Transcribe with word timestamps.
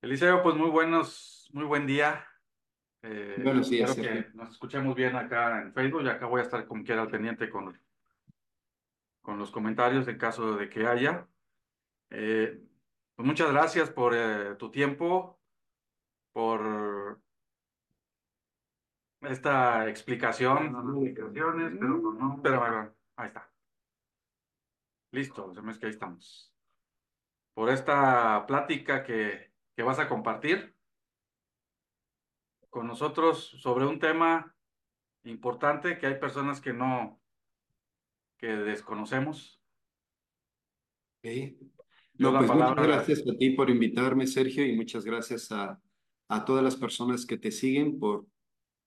Eliseo, 0.00 0.42
pues 0.44 0.54
muy 0.54 0.70
buenos, 0.70 1.50
muy 1.52 1.64
buen 1.64 1.84
día. 1.84 2.24
Eh, 3.02 3.40
Buenos 3.42 3.68
días, 3.68 3.90
espero 3.90 4.08
Sergio. 4.08 4.30
que 4.30 4.36
nos 4.38 4.50
escuchemos 4.50 4.94
bien 4.94 5.16
acá 5.16 5.60
en 5.60 5.72
Facebook 5.72 6.02
y 6.02 6.08
acá 6.08 6.26
voy 6.26 6.40
a 6.40 6.44
estar 6.44 6.66
como 6.66 6.84
quiera 6.84 7.02
al 7.02 7.10
pendiente 7.10 7.50
con, 7.50 7.76
con 9.20 9.38
los 9.40 9.50
comentarios 9.50 10.06
en 10.06 10.16
caso 10.16 10.56
de 10.56 10.68
que 10.68 10.86
haya. 10.86 11.26
Eh, 12.10 12.62
pues 13.16 13.26
muchas 13.26 13.50
gracias 13.50 13.90
por 13.90 14.14
eh, 14.14 14.54
tu 14.54 14.70
tiempo, 14.70 15.40
por 16.32 17.20
esta 19.22 19.88
explicación. 19.88 20.72
No, 20.72 20.82
no, 20.82 21.02
explicaciones, 21.02 21.72
pero 21.76 22.00
pues 22.00 22.14
no, 22.20 22.40
pero 22.40 22.60
bueno, 22.60 22.94
ahí 23.16 23.26
está. 23.26 23.50
Listo, 25.10 25.52
se 25.52 25.60
me 25.60 25.72
es 25.72 25.78
que 25.78 25.86
ahí 25.86 25.92
estamos. 25.92 26.54
Por 27.52 27.70
esta 27.70 28.46
plática 28.46 29.02
que, 29.02 29.47
que 29.78 29.84
vas 29.84 30.00
a 30.00 30.08
compartir 30.08 30.74
con 32.68 32.88
nosotros 32.88 33.44
sobre 33.62 33.86
un 33.86 34.00
tema 34.00 34.56
importante 35.22 35.98
que 35.98 36.08
hay 36.08 36.18
personas 36.18 36.60
que 36.60 36.72
no, 36.72 37.20
que 38.38 38.48
desconocemos. 38.48 39.62
Ok. 41.18 41.30
Yo 42.14 42.32
No, 42.32 42.38
pues 42.38 42.50
muchas 42.50 42.74
gracias 42.74 43.20
a 43.20 43.38
ti 43.38 43.50
por 43.50 43.70
invitarme, 43.70 44.26
Sergio, 44.26 44.66
y 44.66 44.74
muchas 44.74 45.04
gracias 45.04 45.52
a, 45.52 45.80
a 46.26 46.44
todas 46.44 46.64
las 46.64 46.74
personas 46.74 47.24
que 47.24 47.38
te 47.38 47.52
siguen 47.52 48.00
por, 48.00 48.26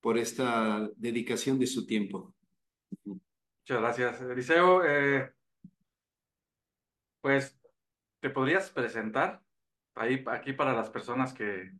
por 0.02 0.18
esta 0.18 0.90
dedicación 0.98 1.58
de 1.58 1.68
su 1.68 1.86
tiempo. 1.86 2.36
muchas 3.06 3.80
gracias, 3.80 4.22
Eliseo. 4.24 4.84
Eh, 4.84 5.32
pues, 7.22 7.58
¿te 8.20 8.30
podrías 8.30 8.70
presentar 8.72 9.42
ahí, 9.96 10.24
aquí 10.28 10.54
para 10.54 10.74
las 10.74 10.90
personas 10.90 11.34
que 11.34 11.72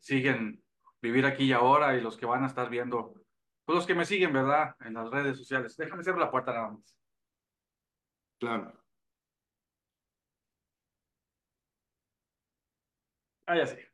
siguen 0.00 0.64
Vivir 1.04 1.26
aquí 1.26 1.44
y 1.44 1.52
ahora 1.52 1.94
y 1.94 2.00
los 2.00 2.16
que 2.16 2.24
van 2.24 2.44
a 2.44 2.46
estar 2.46 2.70
viendo, 2.70 3.12
pues 3.66 3.76
los 3.76 3.86
que 3.86 3.94
me 3.94 4.06
siguen, 4.06 4.32
¿verdad? 4.32 4.74
En 4.80 4.94
las 4.94 5.10
redes 5.10 5.36
sociales. 5.36 5.76
Déjame 5.76 6.02
cerrar 6.02 6.18
la 6.18 6.30
puerta 6.30 6.54
nada 6.54 6.70
más. 6.70 6.96
Claro. 8.38 8.72
Ah, 13.46 13.56
ya 13.58 13.66
sé. 13.66 13.86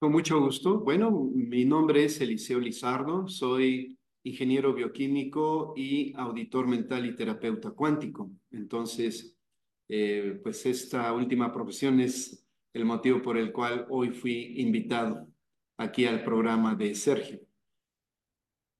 Con 0.00 0.10
mucho 0.10 0.40
gusto. 0.40 0.80
Bueno, 0.80 1.12
mi 1.12 1.64
nombre 1.64 2.06
es 2.06 2.20
Eliseo 2.20 2.58
Lizardo, 2.58 3.28
soy 3.28 3.96
ingeniero 4.24 4.74
bioquímico 4.74 5.74
y 5.76 6.12
auditor 6.16 6.66
mental 6.66 7.06
y 7.06 7.14
terapeuta 7.14 7.70
cuántico. 7.70 8.32
Entonces, 8.50 9.38
eh, 9.94 10.40
pues 10.42 10.64
esta 10.64 11.12
última 11.12 11.52
profesión 11.52 12.00
es 12.00 12.48
el 12.72 12.86
motivo 12.86 13.20
por 13.20 13.36
el 13.36 13.52
cual 13.52 13.86
hoy 13.90 14.08
fui 14.10 14.54
invitado 14.58 15.28
aquí 15.76 16.06
al 16.06 16.24
programa 16.24 16.74
de 16.74 16.94
Sergio. 16.94 17.40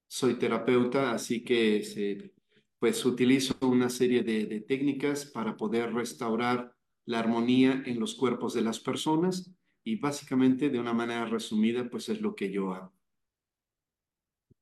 Soy 0.09 0.39
terapeuta, 0.39 1.13
así 1.13 1.45
que 1.45 1.83
se, 1.83 2.33
pues 2.79 3.05
utilizo 3.05 3.55
una 3.61 3.91
serie 3.91 4.23
de, 4.23 4.47
de 4.47 4.61
técnicas 4.63 5.27
para 5.27 5.55
poder 5.55 5.93
restaurar 5.93 6.75
la 7.05 7.19
armonía 7.19 7.83
en 7.85 8.01
los 8.01 8.15
cuerpos 8.15 8.55
de 8.55 8.63
las 8.63 8.81
personas 8.81 9.55
y 9.85 9.97
básicamente 9.97 10.71
de 10.71 10.81
una 10.81 10.95
manera 10.95 11.27
resumida, 11.27 11.91
pues 11.91 12.09
es 12.09 12.23
lo 12.23 12.35
que 12.35 12.51
yo 12.51 12.73
hago. 12.73 12.91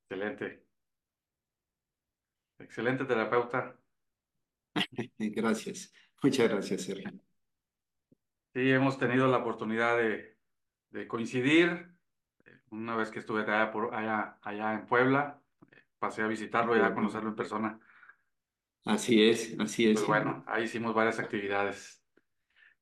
Excelente. 0.09 0.65
Excelente 2.59 3.05
terapeuta. 3.05 3.79
Gracias. 5.17 5.93
Muchas 6.23 6.49
gracias, 6.49 6.81
Sergio. 6.83 7.11
Sí, 8.53 8.69
hemos 8.71 8.97
tenido 8.97 9.27
la 9.27 9.37
oportunidad 9.37 9.97
de, 9.97 10.37
de 10.89 11.07
coincidir. 11.07 11.95
Una 12.71 12.95
vez 12.95 13.11
que 13.11 13.19
estuve 13.19 13.41
allá, 13.43 13.71
por, 13.71 13.93
allá, 13.95 14.39
allá 14.41 14.73
en 14.73 14.87
Puebla, 14.87 15.41
pasé 15.99 16.23
a 16.23 16.27
visitarlo 16.27 16.75
y 16.77 16.81
a 16.81 16.93
conocerlo 16.93 17.29
en 17.29 17.35
persona. 17.35 17.79
Así 18.85 19.23
es, 19.29 19.55
así 19.59 19.87
Pues 19.93 20.03
es. 20.03 20.07
bueno, 20.07 20.43
ahí 20.47 20.63
hicimos 20.65 20.93
varias 20.93 21.19
actividades. 21.19 22.03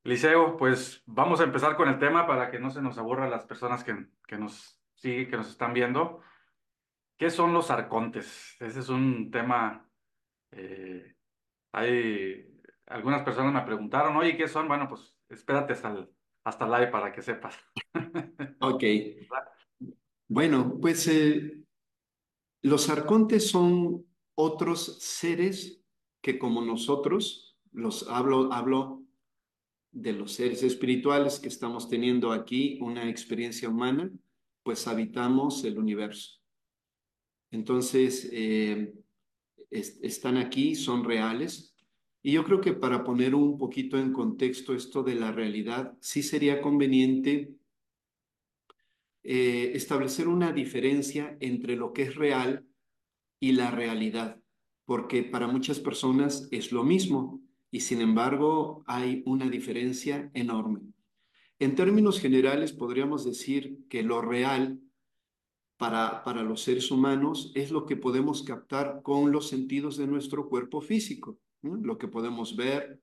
Liceo, 0.03 0.57
pues 0.57 1.03
vamos 1.05 1.41
a 1.41 1.44
empezar 1.44 1.75
con 1.75 1.89
el 1.89 1.99
tema 1.99 2.28
para 2.28 2.49
que 2.51 2.59
no 2.59 2.72
se 2.72 2.81
nos 2.81 2.97
aburra 2.97 3.29
las 3.29 3.45
personas 3.45 3.83
que, 3.83 4.07
que 4.28 4.38
nos 4.38 4.81
siguen, 4.95 5.29
que 5.29 5.38
nos 5.38 5.49
están 5.49 5.73
viendo. 5.73 6.22
¿Qué 7.17 7.29
son 7.29 7.53
los 7.53 7.72
arcontes? 7.72 8.55
Ese 8.59 8.79
es 8.79 8.89
un 8.89 9.31
tema. 9.31 9.89
eh, 10.51 11.16
hay 11.73 12.48
algunas 12.89 13.23
personas 13.23 13.53
me 13.53 13.61
preguntaron, 13.61 14.16
oye, 14.17 14.35
¿qué 14.35 14.47
son? 14.47 14.67
Bueno, 14.67 14.88
pues 14.88 15.16
espérate 15.29 15.73
hasta 15.73 15.91
el, 15.91 16.09
hasta 16.44 16.66
live 16.66 16.91
para 16.91 17.11
que 17.11 17.22
sepas. 17.22 17.55
Ok. 18.61 18.83
Bueno, 20.27 20.77
pues 20.81 21.07
eh, 21.07 21.63
los 22.61 22.89
arcontes 22.89 23.49
son 23.49 24.05
otros 24.35 24.99
seres 24.99 25.81
que 26.22 26.38
como 26.38 26.61
nosotros, 26.61 27.57
los 27.72 28.07
hablo, 28.09 28.51
hablo 28.51 29.03
de 29.91 30.13
los 30.13 30.33
seres 30.33 30.61
espirituales 30.63 31.39
que 31.39 31.47
estamos 31.47 31.89
teniendo 31.89 32.31
aquí, 32.31 32.78
una 32.81 33.09
experiencia 33.09 33.69
humana, 33.69 34.11
pues 34.63 34.88
habitamos 34.88 35.63
el 35.63 35.79
universo. 35.79 36.39
Entonces, 37.51 38.29
eh, 38.31 38.94
est 39.72 40.03
están 40.03 40.38
aquí, 40.38 40.75
son 40.75 41.03
reales. 41.03 41.69
Y 42.22 42.34
yo 42.34 42.44
creo 42.44 42.59
que 42.59 42.74
para 42.74 43.03
poner 43.03 43.34
un 43.34 43.57
poquito 43.57 43.97
en 43.97 44.12
contexto 44.12 44.74
esto 44.74 45.03
de 45.03 45.16
la 45.16 45.31
realidad, 45.31 45.97
sí 46.02 46.22
sería 46.22 46.62
conveniente 46.62 47.53
eh, 49.24 49.72
establecer 49.74 50.28
una 50.28 50.52
diferencia 50.52 51.38
entre 51.40 51.75
lo 51.75 51.94
que 51.94 52.03
es 52.03 52.16
real 52.16 52.66
y 53.40 53.53
la 53.53 53.72
realidad, 53.72 54.41
porque 54.85 55.24
para 55.24 55.47
muchas 55.47 55.79
personas 55.79 56.47
es 56.52 56.72
lo 56.72 56.84
mismo 56.84 57.41
y 57.72 57.81
sin 57.81 58.02
embargo 58.02 58.84
hay 58.85 59.24
una 59.25 59.50
diferencia 59.50 60.29
enorme. 60.34 60.81
En 61.59 61.75
términos 61.75 62.19
generales 62.19 62.74
podríamos 62.74 63.24
decir 63.24 63.78
que 63.90 64.03
lo 64.03 64.22
real 64.22 64.79
para, 65.78 66.24
para 66.24 66.44
los 66.44 66.62
seres 66.63 66.91
humanos 66.91 67.52
es 67.56 67.72
lo 67.72 67.85
que 67.85 67.96
podemos 67.96 68.44
captar 68.44 69.02
con 69.03 69.31
los 69.31 69.47
sentidos 69.47 69.96
de 69.97 70.08
nuestro 70.08 70.50
cuerpo 70.50 70.81
físico, 70.81 71.38
lo 71.62 71.97
que 71.97 72.08
podemos 72.08 72.56
ver, 72.56 73.00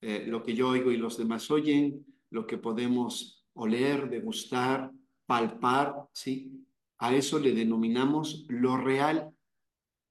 eh, 0.00 0.24
lo 0.26 0.42
que 0.42 0.54
yo 0.54 0.68
oigo 0.68 0.90
y 0.90 0.96
los 0.96 1.18
demás 1.18 1.50
oyen, 1.50 2.04
lo 2.30 2.46
que 2.46 2.58
podemos 2.58 3.44
oler, 3.54 4.08
degustar, 4.08 4.90
palpar, 5.26 5.94
¿sí? 6.12 6.66
A 6.98 7.14
eso 7.14 7.38
le 7.38 7.52
denominamos 7.52 8.46
lo 8.48 8.76
real. 8.76 9.30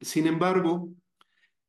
Sin 0.01 0.27
embargo, 0.27 0.89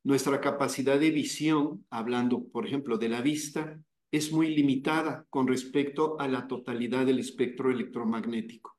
nuestra 0.02 0.40
capacidad 0.40 0.98
de 0.98 1.10
visión, 1.10 1.84
hablando, 1.90 2.44
por 2.48 2.66
ejemplo, 2.66 2.96
de 2.96 3.08
la 3.08 3.20
vista, 3.20 3.80
es 4.10 4.32
muy 4.32 4.54
limitada 4.54 5.26
con 5.30 5.46
respecto 5.46 6.18
a 6.18 6.26
la 6.26 6.48
totalidad 6.48 7.06
del 7.06 7.18
espectro 7.18 7.70
electromagnético. 7.70 8.76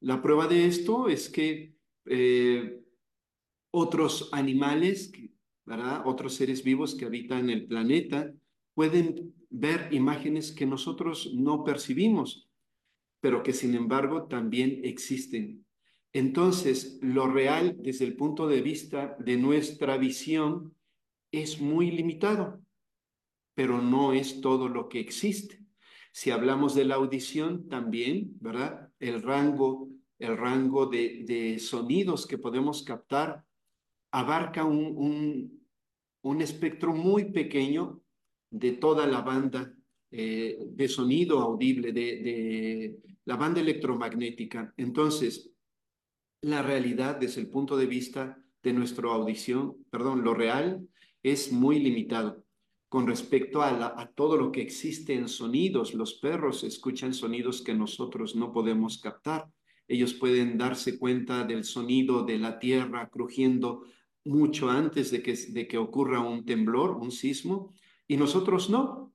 La 0.00 0.22
prueba 0.22 0.46
de 0.46 0.66
esto 0.66 1.08
es 1.08 1.28
que 1.28 1.74
eh, 2.06 2.80
otros 3.70 4.30
animales, 4.32 5.12
¿verdad? 5.68 6.02
otros 6.06 6.34
seres 6.34 6.64
vivos 6.64 6.94
que 6.94 7.04
habitan 7.04 7.50
el 7.50 7.66
planeta, 7.66 8.32
pueden 8.74 9.34
ver 9.50 9.88
imágenes 9.92 10.52
que 10.52 10.66
nosotros 10.66 11.32
no 11.34 11.62
percibimos, 11.62 12.48
pero 13.20 13.42
que 13.42 13.52
sin 13.52 13.74
embargo 13.74 14.24
también 14.24 14.80
existen. 14.84 15.64
Entonces, 16.12 16.98
lo 17.02 17.28
real 17.28 17.76
desde 17.80 18.06
el 18.06 18.16
punto 18.16 18.48
de 18.48 18.62
vista 18.62 19.16
de 19.18 19.36
nuestra 19.36 19.98
visión 19.98 20.74
es 21.30 21.60
muy 21.60 21.90
limitado, 21.90 22.60
pero 23.54 23.82
no 23.82 24.12
es 24.12 24.40
todo 24.40 24.68
lo 24.68 24.88
que 24.88 25.00
existe. 25.00 25.60
Si 26.12 26.30
hablamos 26.30 26.74
de 26.74 26.84
la 26.84 26.94
audición, 26.94 27.68
también, 27.68 28.36
¿verdad? 28.40 28.90
El 28.98 29.22
rango, 29.22 29.88
el 30.18 30.36
rango 30.36 30.86
de, 30.86 31.58
sonidos 31.60 32.26
que 32.26 32.38
podemos 32.38 32.82
captar 32.82 33.44
abarca 34.10 34.64
un, 34.64 35.57
un, 36.22 36.42
espectro 36.42 36.94
muy 36.94 37.32
pequeño 37.32 38.00
de 38.50 38.72
toda 38.72 39.06
la 39.06 39.22
banda 39.22 39.74
eh, 40.10 40.58
de 40.70 40.88
sonido 40.88 41.40
audible, 41.40 41.92
de, 41.92 42.98
la 43.24 43.36
banda 43.36 43.60
electromagnética. 43.60 44.72
Entonces, 44.76 45.50
la 46.40 46.62
realidad 46.62 47.16
desde 47.16 47.42
el 47.42 47.48
punto 47.48 47.76
de 47.76 47.86
vista 47.86 48.38
de 48.62 48.72
nuestra 48.72 49.10
audición, 49.10 49.76
perdón, 49.90 50.24
lo 50.24 50.34
real 50.34 50.88
es 51.22 51.52
muy 51.52 51.78
limitado 51.78 52.44
con 52.88 53.06
respecto 53.06 53.60
a, 53.60 54.00
a, 54.00 54.10
todo 54.12 54.38
lo 54.38 54.50
que 54.50 54.62
existe 54.62 55.12
en 55.12 55.28
sonidos. 55.28 55.92
Los 55.92 56.14
perros 56.14 56.64
escuchan 56.64 57.12
sonidos 57.12 57.60
que 57.60 57.74
nosotros 57.74 58.34
no 58.34 58.50
podemos 58.50 58.98
captar. 58.98 59.50
Ellos 59.88 60.14
pueden 60.14 60.56
darse 60.56 60.98
cuenta 60.98 61.44
del 61.44 61.64
sonido 61.64 62.22
de 62.22 62.38
la 62.38 62.58
tierra 62.58 63.08
crujiendo 63.10 63.84
mucho 64.28 64.68
antes 64.68 65.10
de 65.10 65.22
que, 65.22 65.34
de 65.34 65.66
que 65.66 65.78
ocurra 65.78 66.20
un 66.20 66.44
temblor, 66.44 66.90
un 66.90 67.10
sismo, 67.10 67.72
y 68.06 68.16
nosotros 68.16 68.70
no. 68.70 69.12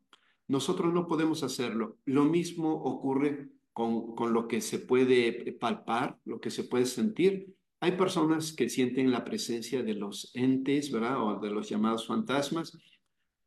Nosotros 0.48 0.94
no 0.94 1.08
podemos 1.08 1.44
hacerlo. 1.44 1.98
Lo 2.06 2.26
mismo 2.26 2.74
ocurre 2.74 3.50
con, 3.72 4.16
con 4.16 4.34
lo 4.34 4.48
que 4.48 4.60
se 4.60 4.80
puede 4.80 5.54
palpar, 5.54 6.18
lo 6.26 6.40
que 6.42 6.50
se 6.50 6.64
puede 6.64 6.86
sentir. 6.86 7.56
Hay 7.80 7.94
personas 7.94 8.54
que 8.54 8.70
sienten 8.70 9.12
la 9.12 9.24
presencia 9.24 9.84
de 9.84 9.94
los 9.94 10.32
entes, 10.36 10.92
¿verdad? 10.92 11.24
O 11.24 11.40
de 11.40 11.52
los 11.52 11.70
llamados 11.70 12.08
fantasmas, 12.08 12.78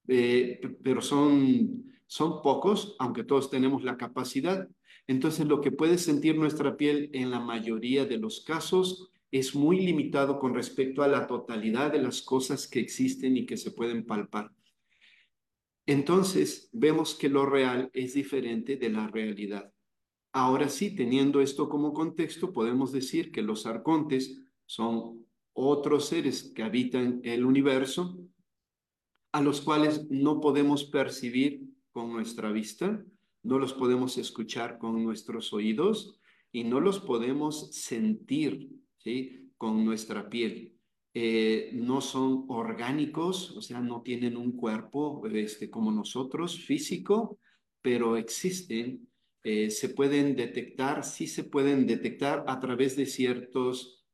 eh, 0.09 0.61
pero 0.83 1.01
son, 1.01 1.85
son 2.07 2.43
pocos, 2.43 2.97
aunque 2.99 3.25
todos 3.25 3.51
tenemos 3.51 3.83
la 3.83 3.97
capacidad. 3.97 4.69
Entonces, 5.07 5.47
lo 5.47 5.61
que 5.61 5.73
puede 5.73 5.99
sentir 5.99 6.37
nuestra 6.37 6.77
piel 6.77 7.11
en 7.12 7.31
la 7.31 7.41
mayoría 7.41 8.05
de 8.05 8.19
los 8.19 8.41
casos 8.41 9.11
es 9.31 9.55
muy 9.55 9.81
limitado 9.81 10.38
con 10.38 10.55
respecto 10.55 11.02
a 11.02 11.08
la 11.08 11.26
totalidad 11.26 11.93
de 11.93 12.02
las 12.02 12.23
cosas 12.23 12.69
que 12.69 12.81
existen 12.81 13.37
y 13.37 13.46
que 13.46 13.56
se 13.56 13.70
pueden 13.70 14.06
palpar. 14.06 14.50
Entonces, 15.87 16.69
vemos 16.73 17.14
que 17.14 17.28
lo 17.28 17.46
real 17.46 17.90
es 17.93 18.14
diferente 18.14 18.76
de 18.76 18.90
la 18.90 19.06
realidad. 19.06 19.73
Ahora 20.32 20.69
sí, 20.69 20.94
teniendo 20.94 21.40
esto 21.40 21.69
como 21.69 21.93
contexto, 21.93 22.52
podemos 22.52 22.93
decir 22.93 23.31
que 23.31 23.43
los 23.43 23.67
arcontes 23.67 24.38
son 24.67 25.25
otros 25.52 26.06
seres 26.06 26.52
que 26.55 26.62
habitan 26.62 27.20
el 27.25 27.44
universo, 27.46 28.19
a 29.32 29.40
los 29.40 29.61
cuales 29.61 30.11
no 30.11 30.40
podemos 30.40 30.84
percibir 30.84 31.62
con 31.93 32.12
nuestra 32.12 32.52
vista, 32.52 33.02
no 33.43 33.58
los 33.58 33.73
podemos 33.73 34.19
escuchar 34.19 34.78
con 34.78 35.02
nuestros 35.02 35.52
oídos 35.52 36.19
y 36.52 36.64
no 36.64 36.81
los 36.81 37.00
podemos 37.00 37.75
sentir 37.75 38.69
con 39.56 39.85
nuestra 39.85 40.29
piel. 40.29 40.76
Eh, 41.14 41.70
no 41.73 42.00
son 42.00 42.44
orgánicos, 42.49 43.53
o 43.56 43.62
sea, 43.62 43.81
no 43.81 44.03
tienen 44.03 44.37
un 44.37 44.53
cuerpo 44.53 45.26
este, 45.26 45.70
como 45.70 45.91
nosotros, 45.91 46.58
físico, 46.58 47.38
pero 47.81 48.17
existen, 48.17 49.08
eh, 49.43 49.70
se 49.70 49.88
pueden 49.91 50.37
detectar, 50.37 51.05
sí 51.05 51.26
se 51.26 51.44
pueden 51.44 51.87
detectar 51.87 52.44
a 52.47 52.61
través 52.61 52.97
de 52.97 53.06
ciertos, 53.06 54.05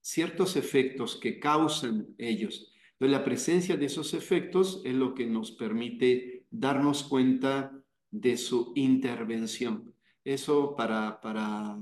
ciertos 0.00 0.56
efectos 0.56 1.16
que 1.16 1.38
causan 1.38 2.08
ellos. 2.18 2.72
Entonces, 2.92 3.18
la 3.18 3.24
presencia 3.24 3.76
de 3.76 3.86
esos 3.86 4.12
efectos 4.14 4.82
es 4.84 4.94
lo 4.94 5.14
que 5.14 5.26
nos 5.26 5.52
permite 5.52 6.46
darnos 6.50 7.04
cuenta 7.04 7.72
de 8.10 8.36
su 8.36 8.72
intervención. 8.74 9.94
Eso 10.24 10.74
para, 10.74 11.20
para, 11.20 11.78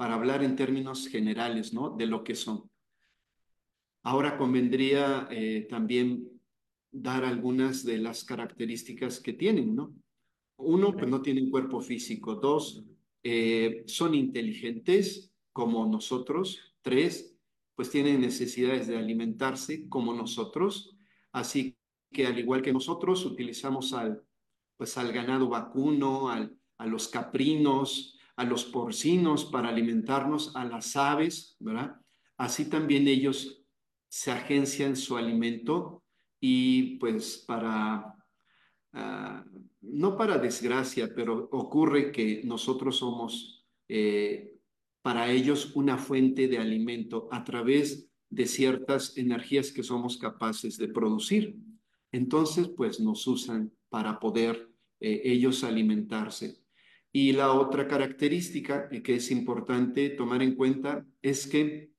para 0.00 0.14
hablar 0.14 0.42
en 0.42 0.56
términos 0.56 1.08
generales, 1.08 1.74
¿no? 1.74 1.90
De 1.90 2.06
lo 2.06 2.24
que 2.24 2.34
son. 2.34 2.70
Ahora 4.02 4.38
convendría 4.38 5.28
eh, 5.30 5.66
también 5.68 6.40
dar 6.90 7.22
algunas 7.22 7.84
de 7.84 7.98
las 7.98 8.24
características 8.24 9.20
que 9.20 9.34
tienen, 9.34 9.76
¿no? 9.76 9.94
Uno, 10.56 10.96
pues 10.96 11.06
no 11.06 11.20
tienen 11.20 11.50
cuerpo 11.50 11.82
físico. 11.82 12.36
Dos, 12.36 12.82
eh, 13.22 13.84
son 13.86 14.14
inteligentes 14.14 15.34
como 15.52 15.84
nosotros. 15.84 16.74
Tres, 16.80 17.36
pues 17.74 17.90
tienen 17.90 18.22
necesidades 18.22 18.86
de 18.86 18.96
alimentarse 18.96 19.86
como 19.90 20.14
nosotros. 20.14 20.96
Así 21.30 21.76
que 22.10 22.26
al 22.26 22.38
igual 22.38 22.62
que 22.62 22.72
nosotros 22.72 23.26
utilizamos 23.26 23.92
al 23.92 24.24
pues 24.78 24.96
al 24.96 25.12
ganado 25.12 25.50
vacuno, 25.50 26.30
al, 26.30 26.56
a 26.78 26.86
los 26.86 27.06
caprinos, 27.08 28.16
a 28.40 28.44
los 28.44 28.64
porcinos 28.64 29.44
para 29.44 29.68
alimentarnos, 29.68 30.56
a 30.56 30.64
las 30.64 30.96
aves, 30.96 31.56
¿verdad? 31.60 32.00
Así 32.38 32.70
también 32.70 33.06
ellos 33.06 33.62
se 34.08 34.30
agencian 34.30 34.96
su 34.96 35.18
alimento 35.18 36.02
y 36.40 36.96
pues 36.96 37.44
para, 37.46 38.16
uh, 38.94 39.60
no 39.82 40.16
para 40.16 40.38
desgracia, 40.38 41.12
pero 41.14 41.50
ocurre 41.52 42.10
que 42.10 42.40
nosotros 42.42 42.96
somos 42.96 43.66
eh, 43.88 44.56
para 45.02 45.30
ellos 45.30 45.72
una 45.74 45.98
fuente 45.98 46.48
de 46.48 46.56
alimento 46.56 47.28
a 47.30 47.44
través 47.44 48.08
de 48.30 48.46
ciertas 48.46 49.18
energías 49.18 49.70
que 49.70 49.82
somos 49.82 50.16
capaces 50.16 50.78
de 50.78 50.88
producir. 50.88 51.58
Entonces, 52.10 52.68
pues 52.68 53.00
nos 53.00 53.26
usan 53.26 53.70
para 53.90 54.18
poder 54.18 54.70
eh, 54.98 55.20
ellos 55.24 55.62
alimentarse. 55.62 56.59
Y 57.12 57.32
la 57.32 57.52
otra 57.52 57.88
característica 57.88 58.88
que 58.88 59.16
es 59.16 59.30
importante 59.30 60.10
tomar 60.10 60.42
en 60.42 60.54
cuenta 60.54 61.04
es 61.22 61.46
que 61.46 61.90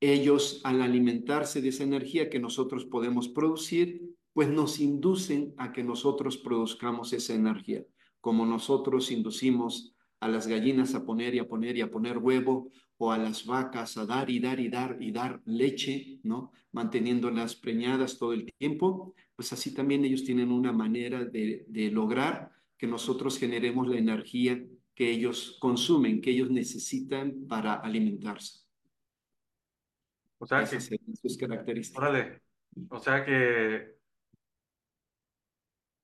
ellos 0.00 0.60
al 0.64 0.80
alimentarse 0.80 1.60
de 1.60 1.68
esa 1.68 1.82
energía 1.82 2.30
que 2.30 2.38
nosotros 2.38 2.86
podemos 2.86 3.28
producir, 3.28 4.16
pues 4.32 4.48
nos 4.48 4.80
inducen 4.80 5.54
a 5.56 5.72
que 5.72 5.82
nosotros 5.82 6.38
produzcamos 6.38 7.12
esa 7.12 7.34
energía, 7.34 7.84
como 8.20 8.46
nosotros 8.46 9.10
inducimos 9.10 9.94
a 10.20 10.28
las 10.28 10.46
gallinas 10.46 10.94
a 10.94 11.04
poner 11.04 11.34
y 11.34 11.38
a 11.38 11.48
poner 11.48 11.76
y 11.76 11.80
a 11.80 11.90
poner 11.90 12.18
huevo, 12.18 12.70
o 13.02 13.10
a 13.10 13.16
las 13.16 13.46
vacas 13.46 13.96
a 13.96 14.04
dar 14.04 14.28
y 14.28 14.40
dar 14.40 14.60
y 14.60 14.68
dar 14.68 14.98
y 15.00 15.10
dar 15.10 15.40
leche, 15.46 16.20
¿no? 16.22 16.52
Manteniéndolas 16.72 17.56
preñadas 17.56 18.18
todo 18.18 18.34
el 18.34 18.52
tiempo, 18.58 19.14
pues 19.34 19.54
así 19.54 19.72
también 19.72 20.04
ellos 20.04 20.22
tienen 20.22 20.52
una 20.52 20.70
manera 20.70 21.24
de, 21.24 21.64
lograr 21.90 22.52
que 22.80 22.86
nosotros 22.86 23.38
generemos 23.38 23.86
la 23.86 23.98
energía 23.98 24.58
que 24.94 25.10
ellos 25.10 25.58
consumen, 25.60 26.22
que 26.22 26.30
ellos 26.30 26.50
necesitan 26.50 27.46
para 27.46 27.74
alimentarse. 27.74 28.60
O 30.38 30.46
sea 30.46 30.64
que, 30.64 30.80
sus 30.80 31.36
características. 31.36 32.40
o 32.88 32.98
sea 32.98 33.22
que 33.22 33.96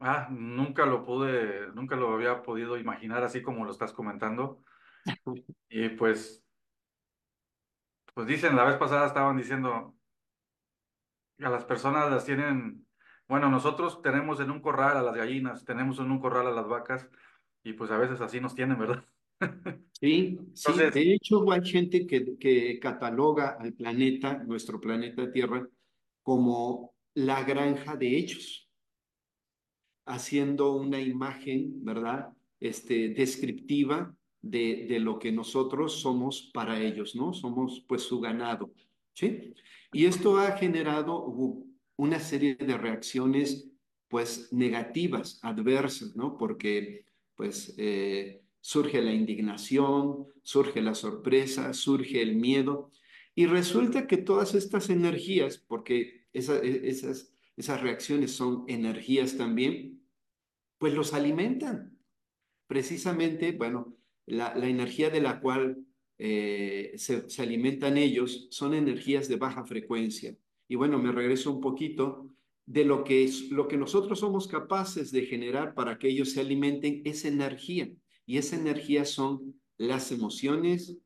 ah, 0.00 0.28
nunca 0.30 0.84
lo 0.84 1.02
pude, 1.02 1.72
nunca 1.72 1.96
lo 1.96 2.12
había 2.12 2.42
podido 2.42 2.76
imaginar 2.76 3.24
así 3.24 3.40
como 3.40 3.64
lo 3.64 3.70
estás 3.70 3.94
comentando. 3.94 4.62
Y 5.70 5.88
pues, 5.90 6.44
pues 8.12 8.26
dicen, 8.26 8.54
la 8.54 8.64
vez 8.64 8.76
pasada 8.76 9.06
estaban 9.06 9.36
diciendo, 9.38 9.96
a 11.38 11.48
las 11.48 11.64
personas 11.64 12.10
las 12.10 12.26
tienen 12.26 12.85
bueno, 13.28 13.50
nosotros 13.50 14.00
tenemos 14.02 14.40
en 14.40 14.50
un 14.50 14.60
corral 14.60 14.96
a 14.96 15.02
las 15.02 15.14
gallinas, 15.14 15.64
tenemos 15.64 15.98
en 15.98 16.10
un 16.10 16.20
corral 16.20 16.46
a 16.46 16.52
las 16.52 16.68
vacas 16.68 17.08
y 17.64 17.72
pues 17.72 17.90
a 17.90 17.98
veces 17.98 18.20
así 18.20 18.40
nos 18.40 18.54
tienen, 18.54 18.78
¿verdad? 18.78 19.04
Sí, 20.00 20.38
sí. 20.54 20.72
de 20.74 21.14
hecho 21.14 21.50
hay 21.50 21.64
gente 21.64 22.06
que, 22.06 22.36
que 22.38 22.78
cataloga 22.78 23.56
al 23.58 23.72
planeta, 23.72 24.42
nuestro 24.44 24.78
planeta 24.78 25.30
Tierra, 25.32 25.66
como 26.22 26.94
la 27.14 27.42
granja 27.44 27.96
de 27.96 28.18
hechos, 28.18 28.68
haciendo 30.04 30.76
una 30.76 31.00
imagen, 31.00 31.84
¿verdad? 31.84 32.28
Este, 32.60 33.08
descriptiva 33.08 34.14
de, 34.42 34.86
de 34.86 35.00
lo 35.00 35.18
que 35.18 35.32
nosotros 35.32 36.00
somos 36.00 36.50
para 36.52 36.80
ellos, 36.80 37.16
¿no? 37.16 37.32
Somos 37.32 37.84
pues 37.88 38.02
su 38.02 38.20
ganado, 38.20 38.70
¿sí? 39.14 39.54
Y 39.92 40.04
esto 40.04 40.38
ha 40.38 40.52
generado 40.52 41.24
una 41.96 42.20
serie 42.20 42.56
de 42.56 42.76
reacciones 42.76 43.68
pues 44.08 44.52
negativas, 44.52 45.40
adversas, 45.42 46.14
¿no? 46.14 46.36
Porque 46.36 47.04
pues 47.34 47.74
eh, 47.76 48.42
surge 48.60 49.02
la 49.02 49.12
indignación, 49.12 50.26
surge 50.42 50.80
la 50.80 50.94
sorpresa, 50.94 51.72
surge 51.74 52.22
el 52.22 52.36
miedo 52.36 52.90
y 53.34 53.46
resulta 53.46 54.06
que 54.06 54.16
todas 54.16 54.54
estas 54.54 54.88
energías, 54.90 55.58
porque 55.58 56.26
e, 56.32 56.38
esas, 56.84 57.34
esas 57.56 57.80
reacciones 57.82 58.32
son 58.32 58.64
energías 58.68 59.36
también, 59.36 60.02
pues 60.78 60.94
los 60.94 61.12
alimentan. 61.12 61.98
Precisamente, 62.66 63.52
bueno, 63.52 63.96
la, 64.24 64.52
energía 64.56 65.10
de 65.10 65.20
la 65.20 65.40
cual 65.40 65.84
eh, 66.18 66.94
se, 66.96 67.28
se 67.28 67.42
alimentan 67.42 67.98
ellos 67.98 68.48
son 68.50 68.74
energías 68.74 69.28
de 69.28 69.36
baja 69.36 69.64
frecuencia. 69.64 70.36
Y 70.68 70.74
bueno, 70.76 70.98
me 70.98 71.12
regreso 71.12 71.52
un 71.52 71.60
poquito 71.60 72.28
de 72.66 72.84
lo 72.84 73.04
que, 73.04 73.24
es, 73.24 73.50
lo 73.50 73.68
que 73.68 73.76
nosotros 73.76 74.18
somos 74.18 74.48
capaces 74.48 75.12
de 75.12 75.22
generar 75.22 75.74
para 75.74 75.98
que 75.98 76.08
ellos 76.08 76.32
se 76.32 76.40
alimenten 76.40 77.02
es 77.04 77.24
energía. 77.24 77.88
Y 78.26 78.38
esa 78.38 78.56
energía 78.56 79.04
son 79.04 79.60
las 79.78 80.10
emociones, 80.10 80.98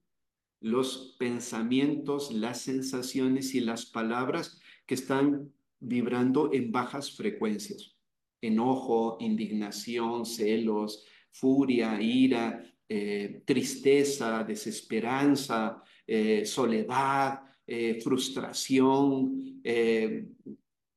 los 0.60 1.16
pensamientos, 1.18 2.32
las 2.32 2.62
sensaciones 2.62 3.54
y 3.54 3.60
las 3.60 3.86
palabras 3.86 4.58
que 4.86 4.94
están 4.94 5.52
vibrando 5.80 6.50
en 6.52 6.72
bajas 6.72 7.14
frecuencias. 7.14 7.96
Enojo, 8.40 9.18
indignación, 9.20 10.24
celos, 10.24 11.04
furia, 11.30 12.00
ira, 12.00 12.64
eh, 12.88 13.42
tristeza, 13.44 14.42
desesperanza, 14.44 15.82
eh, 16.06 16.44
soledad, 16.44 17.40
eh, 17.72 18.00
frustración, 18.00 19.60
eh, 19.62 20.26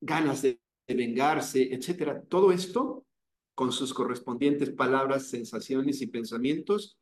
ganas 0.02 0.42
de, 0.42 0.60
vengarse, 0.88 1.72
etcétera. 1.72 2.24
Todo 2.24 2.52
esto, 2.52 3.06
con 3.54 3.72
sus 3.72 3.94
correspondientes 3.94 4.72
palabras, 4.72 5.28
sensaciones 5.28 6.02
y 6.02 6.08
pensamientos, 6.08 6.98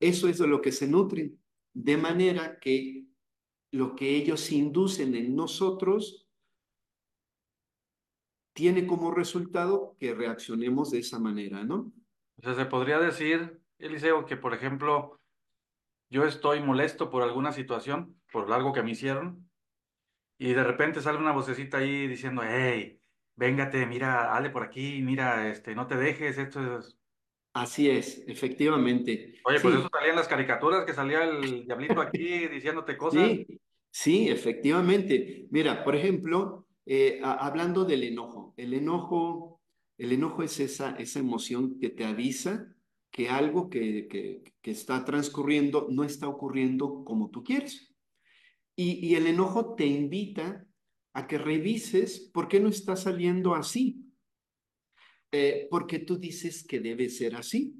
eso 0.00 0.26
es 0.26 0.38
de 0.38 0.48
lo 0.48 0.60
que 0.60 0.72
se 0.72 0.88
nutren. 0.88 1.40
De 1.72 1.96
manera 1.96 2.58
que 2.58 3.06
lo 3.70 3.94
que 3.94 4.16
ellos 4.16 4.50
inducen 4.50 5.14
en 5.14 5.36
nosotros 5.36 6.26
tiene 8.52 8.88
como 8.88 9.12
resultado 9.12 9.94
que 10.00 10.14
reaccionemos 10.14 10.90
de 10.90 10.98
esa 10.98 11.20
manera, 11.20 11.62
¿no? 11.62 11.92
O 12.38 12.42
sea, 12.42 12.56
se 12.56 12.66
podría 12.66 12.98
decir, 12.98 13.62
Eliseo, 13.78 14.26
que 14.26 14.36
por 14.36 14.52
ejemplo, 14.52 15.20
yo 16.10 16.24
estoy 16.24 16.60
molesto 16.60 17.08
por 17.08 17.22
alguna 17.22 17.52
situación, 17.52 18.19
por 18.32 18.52
algo 18.52 18.72
que 18.72 18.82
me 18.82 18.92
hicieron, 18.92 19.50
y 20.38 20.52
de 20.54 20.64
repente 20.64 21.00
sale 21.02 21.18
una 21.18 21.32
vocecita 21.32 21.78
ahí 21.78 22.08
diciendo, 22.08 22.42
hey, 22.44 23.00
véngate, 23.36 23.86
mira, 23.86 24.34
hale 24.36 24.50
por 24.50 24.62
aquí, 24.64 25.02
mira, 25.02 25.48
este, 25.50 25.74
no 25.74 25.86
te 25.86 25.96
dejes, 25.96 26.38
esto 26.38 26.78
es... 26.78 26.98
Así 27.52 27.90
es, 27.90 28.22
efectivamente. 28.28 29.40
Oye, 29.44 29.60
pues 29.60 29.74
eso 29.74 29.88
Sí, 29.88 29.90
salía 29.92 30.10
en 30.10 30.16
las 30.16 30.28
caricaturas, 30.28 30.84
que 30.84 30.94
salía 30.94 31.24
el 31.24 31.64
diablito 31.66 32.00
aquí 32.00 32.46
diciéndote 32.48 32.96
cosas. 32.96 33.40
sí, 33.40 33.60
sí, 33.90 34.28
efectivamente. 34.28 35.46
Mira, 35.50 35.84
por 35.84 35.96
ejemplo, 35.96 36.66
eh, 36.86 37.20
a- 37.22 37.46
hablando 37.46 37.84
del 37.84 38.04
enojo, 38.04 38.54
el 38.56 38.74
enojo, 38.74 39.60
el 39.98 40.12
enojo 40.12 40.42
es 40.42 40.60
esa, 40.60 40.96
esa 40.96 41.18
emoción 41.18 41.78
que 41.80 41.90
te 41.90 42.04
avisa 42.04 42.74
que 43.10 43.28
algo 43.28 43.68
que, 43.68 44.06
que, 44.08 44.42
que 44.62 44.70
está 44.70 45.04
transcurriendo 45.04 45.88
no 45.90 46.04
está 46.04 46.28
ocurriendo 46.28 47.04
como 47.04 47.30
tú 47.30 47.42
quieres. 47.42 47.89
Y, 48.80 49.06
y 49.06 49.14
el 49.14 49.26
enojo 49.26 49.74
te 49.74 49.84
invita 49.84 50.66
a 51.12 51.26
que 51.26 51.36
revises 51.36 52.30
por 52.32 52.48
qué 52.48 52.60
no 52.60 52.70
está 52.70 52.96
saliendo 52.96 53.54
así. 53.54 54.06
Eh, 55.32 55.68
porque 55.70 55.98
tú 55.98 56.16
dices 56.16 56.66
que 56.66 56.80
debe 56.80 57.08
ser 57.08 57.36
así. 57.36 57.74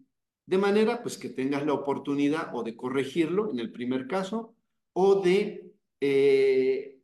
De 0.46 0.58
manera 0.58 1.02
pues 1.02 1.16
que 1.16 1.30
tengas 1.30 1.64
la 1.64 1.72
oportunidad 1.72 2.50
o 2.54 2.62
de 2.62 2.76
corregirlo 2.76 3.50
en 3.50 3.60
el 3.60 3.72
primer 3.72 4.06
caso 4.06 4.54
o 4.92 5.20
de 5.20 5.72
eh, 6.00 6.98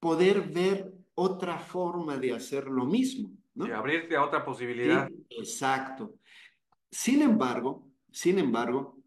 poder 0.00 0.42
ver 0.42 0.92
otra 1.14 1.58
forma 1.58 2.16
de 2.18 2.32
hacer 2.32 2.66
lo 2.66 2.84
mismo, 2.84 3.32
¿no? 3.54 3.74
abrirte 3.74 4.16
a 4.16 4.24
otra 4.24 4.44
posibilidad. 4.44 5.08
Sí, 5.08 5.26
exacto. 5.38 6.18
Sin 6.90 7.22
embargo, 7.22 7.90
sin 8.12 8.38
embargo, 8.38 8.98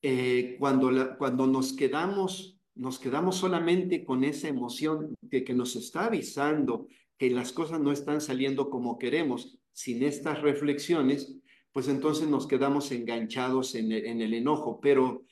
eh, 0.00 0.56
cuando, 0.58 0.90
la, 0.90 1.16
cuando 1.16 1.46
nos 1.46 1.72
quedamos, 1.72 2.51
nos 2.74 2.98
quedamos 2.98 3.36
solamente 3.36 4.04
con 4.04 4.24
esa 4.24 4.48
emoción 4.48 5.14
de 5.20 5.44
que 5.44 5.54
nos 5.54 5.76
está 5.76 6.06
avisando 6.06 6.88
que 7.18 7.30
las 7.30 7.52
cosas 7.52 7.80
no 7.80 7.92
están 7.92 8.20
saliendo 8.20 8.70
como 8.70 8.98
queremos, 8.98 9.58
sin 9.72 10.02
estas 10.02 10.42
reflexiones, 10.42 11.36
pues 11.72 11.88
entonces 11.88 12.28
nos 12.28 12.46
quedamos 12.46 12.90
enganchados 12.92 13.74
en 13.74 13.92
el, 13.92 14.06
en 14.06 14.20
el 14.20 14.34
enojo. 14.34 14.80
Pero, 14.80 15.24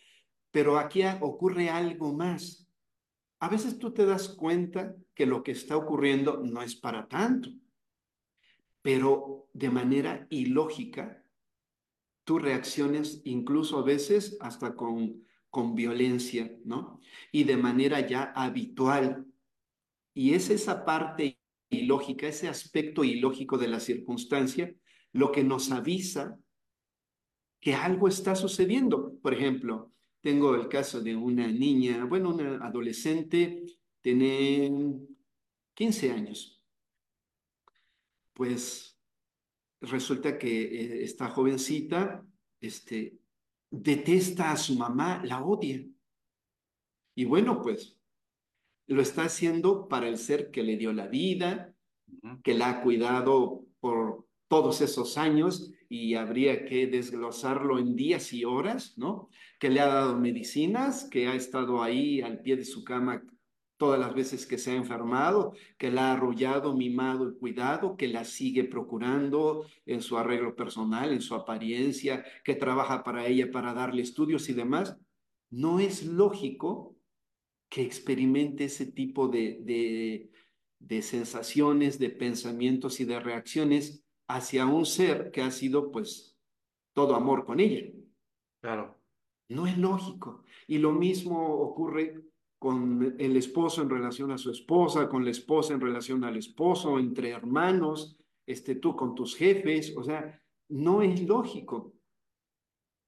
pero 0.51 0.79
aquí 0.79 1.03
ocurre 1.21 1.69
algo 1.69 2.13
más. 2.13 2.69
A 3.41 3.49
veces 3.49 3.79
tú 3.79 3.93
te 3.93 4.07
das 4.07 4.29
cuenta 4.29 4.95
que 5.15 5.27
lo 5.27 5.43
que 5.43 5.53
está 5.53 5.77
ocurriendo 5.77 6.43
no 6.45 6.63
es 6.63 6.77
para 6.77 7.09
tanto, 7.09 7.51
pero 8.83 9.49
de 9.53 9.71
manera 9.71 10.27
ilógica 10.31 11.23
tú 12.25 12.39
reacciones 12.39 13.21
incluso 13.25 13.79
a 13.79 13.83
veces 13.83 14.37
hasta 14.41 14.75
con, 14.75 15.25
con 15.51 15.75
violencia, 15.75 16.57
¿no? 16.65 17.01
Y 17.33 17.45
de 17.45 17.57
manera 17.57 18.07
ya 18.07 18.33
habitual. 18.35 19.27
Y 20.15 20.35
es 20.35 20.51
esa 20.51 20.85
parte 20.85 21.39
ilógica, 21.69 22.29
ese 22.29 22.49
aspecto 22.49 23.05
ilógico 23.05 23.59
de 23.59 23.69
la 23.69 23.81
circunstancia, 23.81 24.75
lo 25.13 25.33
que 25.33 25.45
nos 25.45 25.71
avisa 25.71 26.39
que 27.61 27.75
algo 27.75 28.09
está 28.09 28.35
sucediendo. 28.35 29.19
Por 29.21 29.35
ejemplo, 29.35 29.93
tengo 30.21 30.55
el 30.55 30.69
caso 30.69 31.01
de 31.01 31.15
una 31.15 31.47
niña, 31.49 32.05
bueno, 32.05 32.31
una 32.31 32.65
adolescente, 32.65 33.65
tiene 34.01 34.99
15 35.75 36.13
años. 36.13 36.63
Pues 38.33 38.99
resulta 39.81 40.39
que 40.39 40.63
eh, 40.63 41.05
esta 41.05 41.29
jovencita 41.29 42.25
este, 42.61 43.20
detesta 43.71 44.51
a 44.51 44.57
su 44.57 44.77
mamá, 44.77 45.23
la 45.25 45.43
odia. 45.43 45.85
Y 47.15 47.25
bueno, 47.25 47.63
pues 47.63 47.99
lo 48.87 49.03
está 49.03 49.25
haciendo 49.25 49.89
para 49.89 50.09
el 50.09 50.19
ser 50.19 50.51
que 50.51 50.63
le 50.63 50.77
dio 50.77 50.93
la 50.93 51.07
vida, 51.07 51.75
que 52.43 52.55
la 52.55 52.71
ha 52.71 52.83
cuidado 52.83 53.65
por 53.79 54.27
todos 54.49 54.81
esos 54.81 55.17
años 55.17 55.73
y 55.89 56.15
habría 56.15 56.65
que 56.65 56.87
desglosarlo 56.87 57.79
en 57.79 57.95
días 57.95 58.33
y 58.33 58.45
horas, 58.45 58.99
¿no? 58.99 59.29
Que 59.59 59.71
le 59.71 59.81
ha 59.81 59.87
dado 59.87 60.19
medicinas, 60.19 61.05
que 61.05 61.29
ha 61.29 61.35
estado 61.35 61.83
ahí 61.83 62.21
al 62.21 62.41
pie 62.41 62.57
de 62.57 62.65
su 62.65 62.83
cama 62.85 63.23
todas 63.81 63.99
las 63.99 64.15
veces 64.15 64.47
que 64.47 64.59
se 64.59 64.73
ha 64.73 64.75
enfermado, 64.75 65.55
que 65.79 65.91
la 65.91 66.11
ha 66.11 66.13
arrullado, 66.13 66.77
mimado 66.77 67.31
y 67.31 67.39
cuidado, 67.39 67.97
que 67.97 68.09
la 68.09 68.25
sigue 68.25 68.65
procurando 68.65 69.65
en 69.87 70.03
su 70.03 70.19
arreglo 70.19 70.55
personal, 70.55 71.13
en 71.15 71.23
su 71.23 71.35
apariencia, 71.35 72.23
que 72.45 72.55
trabaja 72.55 73.03
para 73.03 73.27
ella 73.27 73.51
para 73.51 73.73
darle 73.73 74.03
estudios 74.03 74.51
y 74.51 74.53
demás. 74.53 74.99
No 75.49 75.81
es 75.81 76.05
lógico 76.05 76.95
que 77.71 77.81
experimente 77.83 78.65
ese 78.65 78.85
tipo 78.85 79.29
de, 79.29 79.61
de, 79.63 80.31
de 80.79 81.01
sensaciones, 81.01 81.99
de 81.99 82.11
pensamientos 82.11 83.01
y 83.01 83.07
de 83.07 83.19
reacciones 83.19 84.05
hacia 84.29 84.67
un 84.67 84.85
ser 84.85 85.31
que 85.31 85.41
ha 85.41 85.51
sido 85.51 85.91
pues 85.91 86.37
todo 86.93 87.15
amor 87.15 87.47
con 87.47 87.61
ella. 87.61 87.91
Claro, 88.61 89.01
No 89.49 89.67
es 89.67 89.79
lógico. 89.79 90.45
Y 90.67 90.77
lo 90.79 90.93
mismo 90.93 91.55
ocurre 91.63 92.30
con 92.61 93.17
el 93.19 93.37
esposo 93.39 93.81
en 93.81 93.89
relación 93.89 94.31
a 94.33 94.37
su 94.37 94.51
esposa, 94.51 95.09
con 95.09 95.25
la 95.25 95.31
esposa 95.31 95.73
en 95.73 95.81
relación 95.81 96.23
al 96.25 96.37
esposo, 96.37 96.99
entre 96.99 97.31
hermanos, 97.31 98.19
este, 98.47 98.75
tú 98.75 98.95
con 98.95 99.15
tus 99.15 99.35
jefes, 99.35 99.95
o 99.97 100.05
sea, 100.05 100.39
no 100.69 101.01
es 101.01 101.27
lógico. 101.27 101.95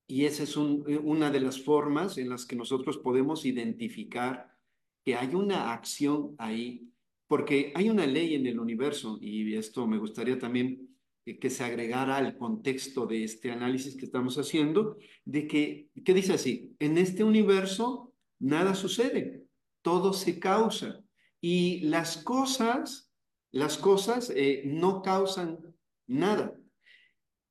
Y 0.09 0.25
esa 0.25 0.44
es 0.44 0.56
un, 0.56 0.82
una 1.04 1.30
de 1.30 1.40
las 1.40 1.61
formas 1.61 2.16
en 2.16 2.30
las 2.30 2.47
que 2.47 2.56
nosotros 2.56 2.97
podemos 2.97 3.44
identificar 3.44 4.56
que 5.04 5.16
hay 5.16 5.35
una 5.35 5.75
acción 5.75 6.35
ahí, 6.38 6.90
porque 7.26 7.75
hay 7.75 7.90
una 7.90 8.06
ley 8.06 8.35
en 8.35 8.47
el 8.47 8.59
universo, 8.59 9.18
y 9.21 9.54
esto 9.54 9.87
me 9.87 9.99
gustaría 9.99 10.38
también 10.38 10.97
que 11.25 11.50
se 11.50 11.62
agregara 11.62 12.16
al 12.16 12.38
contexto 12.38 13.06
de 13.06 13.25
este 13.25 13.50
análisis 13.50 13.97
que 13.97 14.06
estamos 14.06 14.38
haciendo, 14.38 14.97
de 15.26 15.47
que, 15.47 15.90
¿qué 16.02 16.14
dice 16.14 16.32
así? 16.32 16.75
En 16.78 16.97
este 16.97 17.23
universo 17.23 18.14
nada 18.38 18.75
sucede, 18.75 19.42
todo 19.83 20.12
se 20.12 20.39
causa, 20.39 21.05
y 21.41 21.81
las 21.81 22.17
cosas, 22.19 23.12
las 23.51 23.77
cosas 23.77 24.31
eh, 24.35 24.62
no 24.65 25.03
causan 25.03 25.59
nada. 26.07 26.57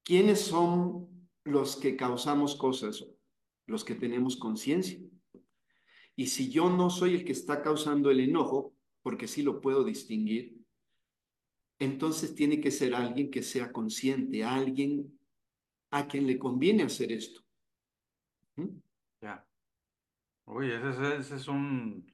¿Quiénes 0.03 0.41
son 0.41 1.29
los 1.43 1.75
que 1.75 1.95
causamos 1.95 2.55
cosas? 2.55 3.05
Los 3.67 3.83
que 3.83 3.95
tenemos 3.95 4.37
conciencia. 4.37 4.99
Y 6.15 6.27
si 6.27 6.49
yo 6.49 6.69
no 6.69 6.89
soy 6.89 7.15
el 7.15 7.25
que 7.25 7.31
está 7.31 7.61
causando 7.61 8.09
el 8.11 8.19
enojo, 8.19 8.73
porque 9.01 9.27
sí 9.27 9.43
lo 9.43 9.61
puedo 9.61 9.83
distinguir, 9.83 10.57
entonces 11.79 12.35
tiene 12.35 12.61
que 12.61 12.71
ser 12.71 12.93
alguien 12.93 13.31
que 13.31 13.41
sea 13.41 13.71
consciente, 13.71 14.43
alguien 14.43 15.19
a 15.91 16.07
quien 16.07 16.27
le 16.27 16.37
conviene 16.37 16.83
hacer 16.83 17.11
esto. 17.11 17.41
¿Mm? 18.55 18.67
ya. 19.21 19.47
Uy, 20.45 20.71
ese, 20.71 20.89
es- 20.89 21.25
ese 21.25 21.35
es 21.37 21.47
un 21.47 22.10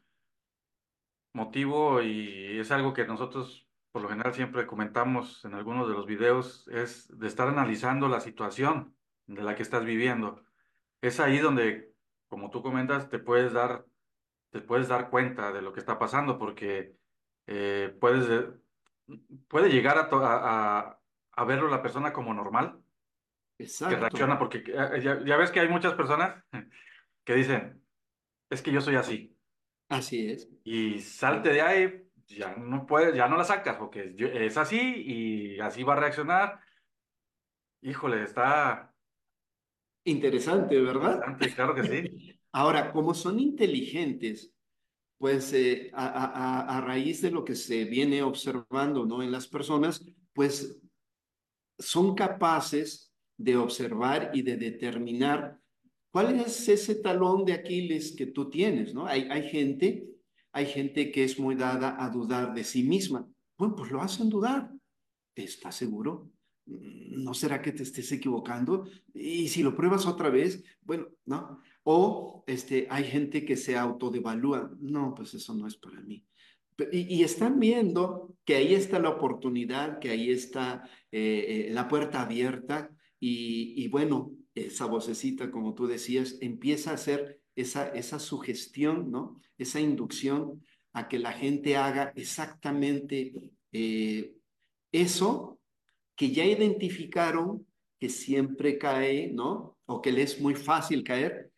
motivo 1.37 2.01
y 2.03 2.59
es 2.59 2.71
algo 2.71 2.93
que 2.93 3.07
nosotros 3.07 3.69
por 3.93 4.03
lo 4.03 4.09
general 4.09 4.33
siempre 4.35 4.67
comentamos 4.67 5.45
en 5.45 5.55
algunos 5.55 5.87
de 5.89 5.95
los 5.95 6.07
videos, 6.07 6.67
es 6.69 7.09
de 7.19 7.27
estar 7.27 7.47
analizando 7.49 8.09
la 8.09 8.21
situación 8.21 8.97
de 9.27 9.43
la 9.43 9.55
que 9.55 9.63
estás 9.63 9.85
viviendo. 9.85 10.45
Es 11.01 11.19
ahí 11.19 11.39
donde, 11.39 11.93
como 12.27 12.49
tú 12.51 12.63
comentas, 12.63 13.09
te 13.09 13.19
puedes 13.19 13.53
dar, 13.53 13.85
te 14.51 14.61
puedes 14.61 14.87
dar 14.89 15.09
cuenta 15.11 15.51
de 15.53 15.61
lo 15.63 15.73
que 15.73 15.79
está 15.81 15.99
pasando 15.99 16.39
porque 16.39 16.97
eh, 17.47 17.95
puedes, 18.01 18.29
eh, 18.29 18.51
puede 19.47 19.69
llegar 19.69 19.97
a, 19.97 20.09
to- 20.09 20.25
a, 20.25 21.01
a- 21.33 21.45
verlo 21.45 21.67
la 21.69 21.81
persona 21.81 22.13
como 22.13 22.33
normal, 22.33 22.83
que 23.87 23.95
Exacto, 23.95 23.97
reacciona, 23.97 24.37
porque 24.39 24.59
eh, 24.67 25.01
ya, 25.01 25.23
ya 25.23 25.37
ves 25.37 25.51
que 25.51 25.59
hay 25.59 25.69
muchas 25.69 25.93
personas 25.93 26.43
que 27.23 27.33
dicen, 27.35 27.85
es 28.49 28.61
que 28.63 28.71
yo 28.73 28.81
soy 28.81 28.95
así. 28.97 29.36
Así 29.89 30.29
es. 30.29 30.49
y 30.63 30.99
salte 30.99 31.49
de 31.49 31.61
ahí, 31.61 32.03
ya 32.27 32.55
no 32.55 32.85
puedes, 32.85 33.15
ya 33.15 33.27
no 33.27 33.37
la 33.37 33.43
sacas, 33.43 33.77
porque 33.77 34.15
es 34.17 34.57
así 34.57 34.79
y 34.79 35.59
así 35.59 35.83
va 35.83 35.93
a 35.93 35.99
reaccionar. 35.99 36.59
Híjole, 37.81 38.23
está 38.23 38.93
Interesante, 40.07 40.79
¿verdad? 40.79 41.21
interesante, 41.27 41.53
claro 41.53 41.75
que 41.75 41.83
sí. 41.83 42.39
Ahora, 42.53 42.93
como 42.93 43.13
son 43.13 43.39
inteligentes, 43.39 44.53
pues 45.17 45.51
eh, 45.51 45.91
a, 45.93 46.07
a, 46.07 46.77
a, 46.77 46.81
raíz 46.81 47.21
de 47.21 47.29
lo 47.29 47.43
que 47.43 47.55
se 47.55 47.83
viene 47.83 48.23
observando 48.23 49.05
¿no? 49.05 49.21
en 49.21 49.33
las 49.33 49.47
personas, 49.47 50.05
pues 50.33 50.79
son 51.77 52.15
capaces 52.15 53.13
de 53.37 53.57
observar 53.57 54.31
y 54.33 54.43
de 54.43 54.55
determinar 54.55 55.59
cuál 56.11 56.39
es 56.39 56.67
ese 56.69 56.95
talón 56.95 57.45
de 57.45 57.53
Aquiles 57.53 58.13
que 58.15 58.27
tú 58.27 58.49
tienes, 58.49 58.93
¿no? 58.93 59.05
Hay, 59.05 59.27
hay 59.29 59.49
gente, 59.49 60.07
hay 60.51 60.65
gente 60.65 61.11
que 61.11 61.23
es 61.23 61.39
muy 61.39 61.55
dada 61.55 62.03
a 62.03 62.09
dudar 62.09 62.53
de 62.53 62.63
sí 62.63 62.83
misma. 62.83 63.27
Bueno, 63.57 63.75
pues 63.75 63.91
lo 63.91 64.01
hacen 64.01 64.29
dudar. 64.29 64.71
¿Estás 65.35 65.75
seguro? 65.75 66.31
¿No 66.65 67.33
será 67.33 67.61
que 67.61 67.71
te 67.71 67.83
estés 67.83 68.11
equivocando? 68.11 68.87
Y 69.13 69.47
si 69.47 69.63
lo 69.63 69.75
pruebas 69.75 70.05
otra 70.05 70.29
vez, 70.29 70.63
bueno, 70.81 71.07
¿no? 71.25 71.61
O 71.83 72.43
este, 72.47 72.87
hay 72.89 73.05
gente 73.05 73.45
que 73.45 73.55
se 73.55 73.77
autodevalúa. 73.77 74.71
No, 74.79 75.13
pues 75.15 75.33
eso 75.33 75.53
no 75.53 75.67
es 75.67 75.77
para 75.77 76.01
mí. 76.01 76.25
Y, 76.91 77.23
están 77.23 77.59
viendo 77.59 78.35
que 78.45 78.55
ahí 78.55 78.75
está 78.75 78.99
la 78.99 79.09
oportunidad, 79.09 79.97
que 79.99 80.11
ahí 80.11 80.29
está 80.29 80.87
eh, 81.11 81.67
eh, 81.69 81.73
la 81.73 81.87
puerta 81.87 82.21
abierta 82.21 82.91
y, 83.19 83.87
bueno, 83.87 84.31
esa 84.65 84.85
vocecita, 84.85 85.51
como 85.51 85.73
tú 85.73 85.87
decías, 85.87 86.37
empieza 86.41 86.91
a 86.91 86.95
hacer 86.95 87.39
esa, 87.55 87.89
esa 87.89 88.19
sugestión, 88.19 89.11
¿no? 89.11 89.39
Esa 89.57 89.79
inducción 89.79 90.63
a 90.93 91.07
que 91.07 91.19
la 91.19 91.31
gente 91.31 91.77
haga 91.77 92.11
exactamente 92.15 93.33
eh, 93.71 94.33
eso 94.91 95.59
que 96.15 96.31
ya 96.31 96.45
identificaron 96.45 97.65
que 97.99 98.09
siempre 98.09 98.77
cae, 98.77 99.31
¿no? 99.31 99.77
O 99.85 100.01
que 100.01 100.11
le 100.11 100.23
es 100.23 100.39
muy 100.39 100.55
fácil 100.55 101.03
caer, 101.03 101.51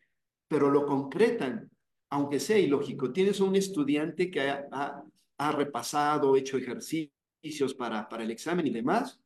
pero 0.48 0.70
lo 0.70 0.86
concretan, 0.86 1.70
aunque 2.10 2.40
sea 2.40 2.58
ilógico. 2.58 3.12
Tienes 3.12 3.40
un 3.40 3.56
estudiante 3.56 4.30
que 4.30 4.42
ha, 4.42 4.68
ha, 4.72 5.04
ha 5.38 5.52
repasado, 5.52 6.36
hecho 6.36 6.58
ejercicios 6.58 7.74
para, 7.78 8.08
para 8.08 8.24
el 8.24 8.32
examen 8.32 8.68
y 8.68 8.72
demás, 8.72 9.22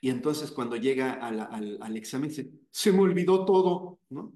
y 0.00 0.10
entonces 0.10 0.50
cuando 0.50 0.76
llega 0.76 1.12
al, 1.12 1.78
al, 1.80 1.96
examen 1.96 2.30
se, 2.30 2.50
se 2.70 2.92
me 2.92 3.00
olvidó 3.00 3.44
todo, 3.44 4.00
¿no? 4.10 4.32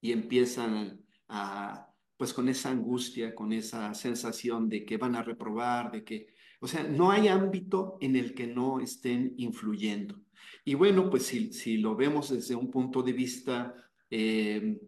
Y 0.00 0.12
empiezan 0.12 1.04
a, 1.28 1.88
pues 2.16 2.32
con 2.32 2.48
esa 2.48 2.70
angustia, 2.70 3.34
con 3.34 3.52
esa 3.52 3.92
sensación 3.94 4.68
de 4.68 4.84
que 4.84 4.96
van 4.96 5.16
a 5.16 5.22
reprobar, 5.22 5.90
de 5.90 6.04
que, 6.04 6.28
o 6.60 6.66
sea, 6.66 6.84
no 6.84 7.10
hay 7.10 7.28
ámbito 7.28 7.98
en 8.00 8.16
el 8.16 8.34
que 8.34 8.46
no 8.46 8.80
estén 8.80 9.34
influyendo. 9.36 10.20
Y 10.64 10.74
bueno, 10.74 11.10
pues 11.10 11.26
si, 11.26 11.52
si 11.52 11.76
lo 11.78 11.96
vemos 11.96 12.30
desde 12.30 12.54
un 12.54 12.70
punto 12.70 13.02
de 13.02 13.12
vista 13.12 13.74
eh, 14.10 14.78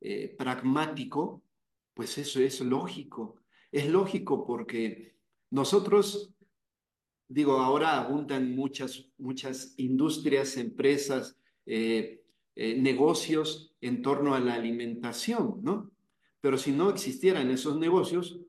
eh, 0.00 0.34
pragmático, 0.38 1.42
pues 1.94 2.16
eso 2.18 2.40
es 2.40 2.60
lógico. 2.60 3.36
Es 3.70 3.88
lógico 3.88 4.46
porque 4.46 5.16
nosotros, 5.50 6.34
digo, 7.30 7.60
ahora 7.60 7.98
abundan 8.00 8.56
muchas, 8.56 9.06
muchas 9.16 9.74
industrias, 9.76 10.56
empresas, 10.56 11.38
eh, 11.64 12.22
eh, 12.56 12.76
negocios 12.76 13.72
en 13.80 14.02
torno 14.02 14.34
a 14.34 14.40
la 14.40 14.54
alimentación, 14.54 15.60
¿no? 15.62 15.92
Pero 16.40 16.58
si 16.58 16.72
no 16.72 16.90
existieran 16.90 17.48
esos 17.50 17.78
negocios, 17.78 18.40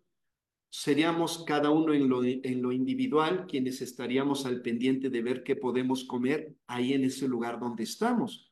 seríamos 0.72 1.44
cada 1.46 1.70
uno 1.70 1.94
en 1.94 2.10
lo, 2.10 2.24
en 2.24 2.62
lo 2.62 2.72
individual 2.72 3.46
quienes 3.48 3.82
estaríamos 3.82 4.48
al 4.48 4.62
pendiente 4.64 5.10
de 5.10 5.22
ver 5.22 5.44
qué 5.44 5.56
podemos 5.56 6.04
comer 6.06 6.56
ahí 6.66 6.94
en 6.94 7.04
ese 7.04 7.28
lugar 7.28 7.60
donde 7.60 7.84
estamos. 7.84 8.52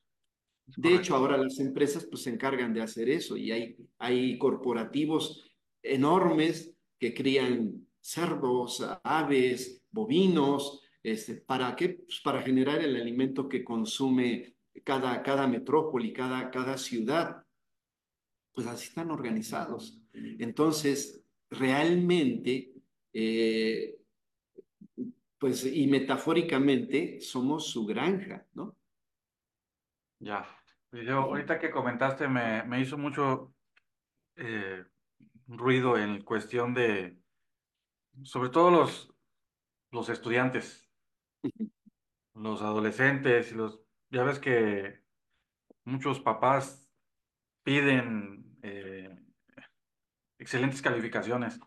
De 0.78 0.94
hecho, 0.94 1.16
ahora 1.16 1.38
las 1.38 1.58
empresas 1.60 2.06
pues 2.06 2.22
se 2.22 2.30
encargan 2.30 2.72
de 2.76 2.82
hacer 2.82 3.10
eso 3.10 3.36
y 3.36 3.52
hay, 3.52 3.78
hay 3.98 4.38
corporativos 4.38 5.50
enormes 5.82 6.72
que 7.00 7.16
crían 7.16 7.89
cerdos, 8.00 8.86
aves, 9.04 9.84
bovinos, 9.92 10.82
este, 11.04 11.36
¿para 11.36 11.76
qué? 11.76 11.90
Pues 11.90 12.20
para 12.22 12.42
generar 12.42 12.80
el 12.80 12.96
alimento 12.96 13.48
que 13.48 13.64
consume 13.64 14.56
cada, 14.84 15.22
cada 15.24 15.48
metrópoli, 15.48 16.14
cada, 16.14 16.50
cada 16.52 16.78
ciudad. 16.78 17.46
Pues 18.52 18.68
así 18.68 18.88
están 18.88 19.12
organizados. 19.12 20.02
Entonces, 20.14 21.24
realmente, 21.50 22.74
eh, 23.14 23.98
pues 25.38 25.66
y 25.66 25.88
metafóricamente, 25.88 27.22
somos 27.22 27.68
su 27.68 27.86
granja, 27.86 28.46
¿no? 28.54 28.76
Ya. 30.20 30.46
Yo, 30.92 31.20
ahorita 31.20 31.60
que 31.60 31.72
comentaste, 31.72 32.28
me, 32.28 32.64
me 32.64 32.82
hizo 32.82 32.98
mucho 32.98 33.54
eh, 34.36 34.84
ruido 35.48 35.98
en 35.98 36.24
cuestión 36.24 36.74
de, 36.74 37.19
sobre 38.24 38.50
todo 38.50 38.72
los, 38.72 39.14
los 39.92 40.10
estudiantes, 40.10 40.90
los 42.34 42.62
adolescentes 42.62 43.52
y 43.52 43.56
los, 43.56 43.82
ya 44.10 44.24
ves 44.24 44.40
que 44.40 45.04
muchos 45.86 46.20
papás 46.20 46.90
piden 47.64 48.58
eh, 48.62 49.18
excelentes 50.38 50.82
calificaciones 50.82 51.60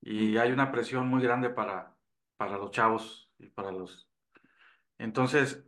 y 0.00 0.36
hay 0.36 0.52
una 0.52 0.72
presión 0.72 1.08
muy 1.08 1.22
grande 1.22 1.50
para, 1.50 1.96
para 2.36 2.56
los 2.56 2.70
chavos 2.70 3.30
y 3.38 3.48
para 3.48 3.70
los... 3.70 4.08
Entonces, 4.98 5.64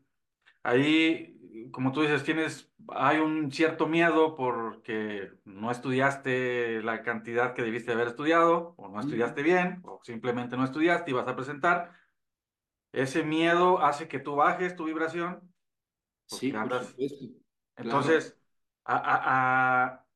ahí 0.63 1.32
como 1.71 1.93
tú 1.93 2.03
dices, 2.03 2.25
tienes, 2.25 2.73
hay 2.89 3.19
un 3.19 3.51
cierto 3.53 3.87
miedo 3.87 4.35
porque 4.35 5.33
no 5.45 5.71
estudiaste 5.71 6.83
la 6.83 7.03
cantidad 7.03 7.55
que 7.55 7.63
debiste 7.63 7.93
haber 7.93 8.09
estudiado, 8.09 8.75
o 8.77 8.89
no 8.89 9.01
estudiaste 9.01 9.43
bien, 9.43 9.81
o 9.85 10.01
simplemente 10.03 10.57
no 10.57 10.65
estudiaste 10.65 11.11
y 11.11 11.15
vas 11.15 11.29
a 11.29 11.37
presentar. 11.37 11.93
Ese 12.93 13.23
miedo 13.23 13.81
hace 13.81 14.09
que 14.09 14.19
tú 14.19 14.37
bajes 14.37 14.77
tu 14.77 14.85
vibración. 14.85 15.53
Sí. 16.27 16.53
Entonces, 17.77 18.39
a, 18.85 18.97
a, 18.97 19.85
a... 19.85 20.07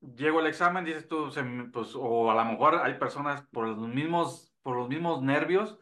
llego 0.00 0.40
al 0.40 0.46
examen, 0.46 0.84
dices 0.84 1.08
tú, 1.08 1.30
se, 1.30 1.42
pues, 1.72 1.94
o 1.94 2.30
a 2.30 2.34
lo 2.34 2.44
mejor 2.44 2.76
hay 2.76 2.98
personas 2.98 3.42
por 3.52 3.66
los 3.68 3.78
mismos, 3.88 4.54
por 4.62 4.76
los 4.76 4.88
mismos 4.88 5.22
nervios, 5.22 5.78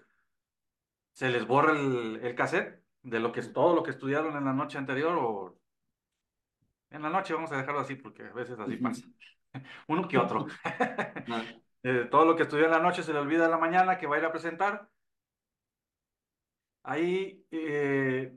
se 1.12 1.28
les 1.28 1.46
borra 1.46 1.72
el, 1.72 2.20
el 2.22 2.34
cassette 2.34 2.79
de 3.02 3.20
lo 3.20 3.32
que 3.32 3.42
todo 3.42 3.74
lo 3.74 3.82
que 3.82 3.90
estudiaron 3.90 4.36
en 4.36 4.44
la 4.44 4.52
noche 4.52 4.78
anterior 4.78 5.16
o 5.18 5.58
en 6.90 7.02
la 7.02 7.10
noche, 7.10 7.34
vamos 7.34 7.52
a 7.52 7.56
dejarlo 7.56 7.80
así 7.80 7.94
porque 7.94 8.24
a 8.24 8.32
veces 8.32 8.58
así 8.58 8.76
pasa. 8.76 9.02
Uno 9.88 10.08
que 10.08 10.18
otro. 10.18 10.46
eh, 11.82 12.08
todo 12.10 12.24
lo 12.24 12.36
que 12.36 12.42
estudió 12.42 12.64
en 12.64 12.72
la 12.72 12.80
noche 12.80 13.02
se 13.02 13.12
le 13.12 13.20
olvida 13.20 13.44
en 13.44 13.50
la 13.50 13.58
mañana 13.58 13.98
que 13.98 14.06
va 14.06 14.16
a 14.16 14.18
ir 14.18 14.24
a 14.24 14.32
presentar. 14.32 14.90
Ahí, 16.82 17.46
eh, 17.50 18.34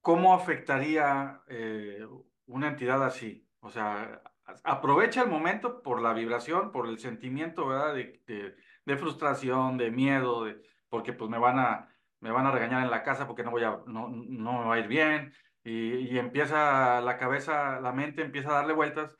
¿cómo 0.00 0.32
afectaría 0.34 1.42
eh, 1.48 2.06
una 2.46 2.68
entidad 2.68 3.04
así? 3.04 3.46
O 3.60 3.70
sea, 3.70 4.22
aprovecha 4.64 5.22
el 5.22 5.28
momento 5.28 5.82
por 5.82 6.00
la 6.00 6.14
vibración, 6.14 6.72
por 6.72 6.88
el 6.88 6.98
sentimiento, 6.98 7.66
¿verdad? 7.66 7.94
De, 7.94 8.22
de, 8.26 8.56
de 8.84 8.96
frustración, 8.96 9.76
de 9.76 9.90
miedo, 9.90 10.44
de, 10.44 10.62
porque 10.88 11.12
pues 11.12 11.28
me 11.30 11.38
van 11.38 11.58
a, 11.58 11.89
me 12.20 12.30
van 12.30 12.46
a 12.46 12.52
regañar 12.52 12.82
en 12.84 12.90
la 12.90 13.02
casa 13.02 13.26
porque 13.26 13.42
no 13.42 13.50
voy 13.50 13.64
a, 13.64 13.80
no, 13.86 14.08
no 14.08 14.60
me 14.60 14.68
va 14.68 14.74
a 14.74 14.78
ir 14.78 14.88
bien, 14.88 15.32
y, 15.64 16.12
y 16.12 16.18
empieza 16.18 17.00
la 17.00 17.18
cabeza, 17.18 17.80
la 17.80 17.92
mente 17.92 18.22
empieza 18.22 18.50
a 18.50 18.54
darle 18.54 18.72
vueltas, 18.72 19.16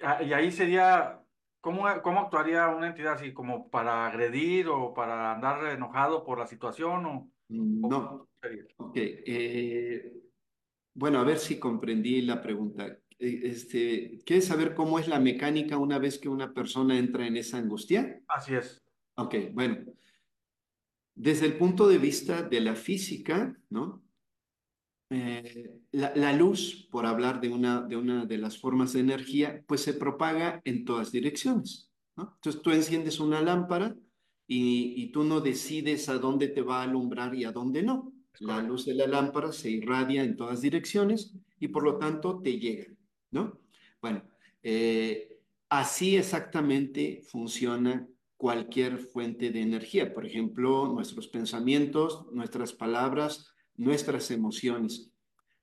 ah, 0.00 0.22
y 0.22 0.32
ahí 0.32 0.50
sería, 0.50 1.20
¿cómo, 1.60 1.84
cómo 2.02 2.20
actuaría 2.20 2.68
una 2.68 2.88
entidad 2.88 3.14
así? 3.14 3.32
¿Como 3.32 3.70
para 3.70 4.06
agredir 4.06 4.68
o 4.68 4.94
para 4.94 5.32
andar 5.32 5.64
enojado 5.66 6.24
por 6.24 6.38
la 6.38 6.46
situación? 6.46 7.06
O, 7.06 7.30
no. 7.48 8.28
Ok. 8.76 8.96
Eh, 8.96 10.12
bueno, 10.94 11.20
a 11.20 11.24
ver 11.24 11.38
si 11.38 11.58
comprendí 11.58 12.22
la 12.22 12.40
pregunta. 12.40 12.86
Eh, 13.18 13.40
este, 13.44 14.18
¿Quieres 14.24 14.46
saber 14.46 14.74
cómo 14.74 14.98
es 14.98 15.08
la 15.08 15.18
mecánica 15.18 15.78
una 15.78 15.98
vez 15.98 16.18
que 16.18 16.28
una 16.28 16.52
persona 16.52 16.98
entra 16.98 17.26
en 17.26 17.36
esa 17.36 17.58
angustia? 17.58 18.20
Así 18.28 18.54
es. 18.54 18.84
Ok, 19.16 19.34
bueno. 19.52 19.78
Desde 21.18 21.46
el 21.46 21.58
punto 21.58 21.88
de 21.88 21.98
vista 21.98 22.42
de 22.42 22.60
la 22.60 22.76
física, 22.76 23.58
¿no? 23.70 24.04
Eh, 25.10 25.80
la, 25.90 26.14
la, 26.14 26.32
luz, 26.32 26.86
por 26.92 27.06
hablar 27.06 27.40
de 27.40 27.48
una, 27.48 27.80
de 27.80 27.96
una 27.96 28.24
de 28.24 28.38
las 28.38 28.58
formas 28.58 28.92
de 28.92 29.00
energía, 29.00 29.64
pues 29.66 29.80
se 29.80 29.94
propaga 29.94 30.60
en 30.64 30.84
todas 30.84 31.10
direcciones. 31.10 31.90
¿no? 32.14 32.34
Entonces 32.36 32.62
tú 32.62 32.70
enciendes 32.70 33.18
una 33.18 33.40
lámpara 33.40 33.96
y, 34.46 34.94
y, 34.96 35.10
tú 35.10 35.24
no 35.24 35.40
decides 35.40 36.08
a 36.08 36.18
dónde 36.18 36.48
te 36.48 36.62
va 36.62 36.80
a 36.80 36.84
alumbrar 36.84 37.34
y 37.34 37.44
a 37.44 37.50
dónde 37.52 37.82
no. 37.82 38.12
La 38.38 38.62
luz 38.62 38.86
de 38.86 38.94
la 38.94 39.08
lámpara 39.08 39.50
se 39.50 39.70
irradia 39.70 40.22
en 40.22 40.36
todas 40.36 40.60
direcciones 40.60 41.34
y 41.58 41.66
por 41.66 41.82
lo 41.82 41.98
tanto 41.98 42.40
te 42.40 42.60
llega. 42.60 42.86
¿no? 43.32 43.58
Bueno, 44.00 44.22
eh, 44.62 45.40
así 45.68 46.16
exactamente 46.16 47.22
funciona 47.26 48.06
cualquier 48.38 48.98
fuente 48.98 49.50
de 49.50 49.60
energía, 49.60 50.14
por 50.14 50.24
ejemplo, 50.24 50.86
nuestros 50.86 51.28
pensamientos, 51.28 52.24
nuestras 52.32 52.72
palabras, 52.72 53.52
nuestras 53.76 54.30
emociones, 54.30 55.12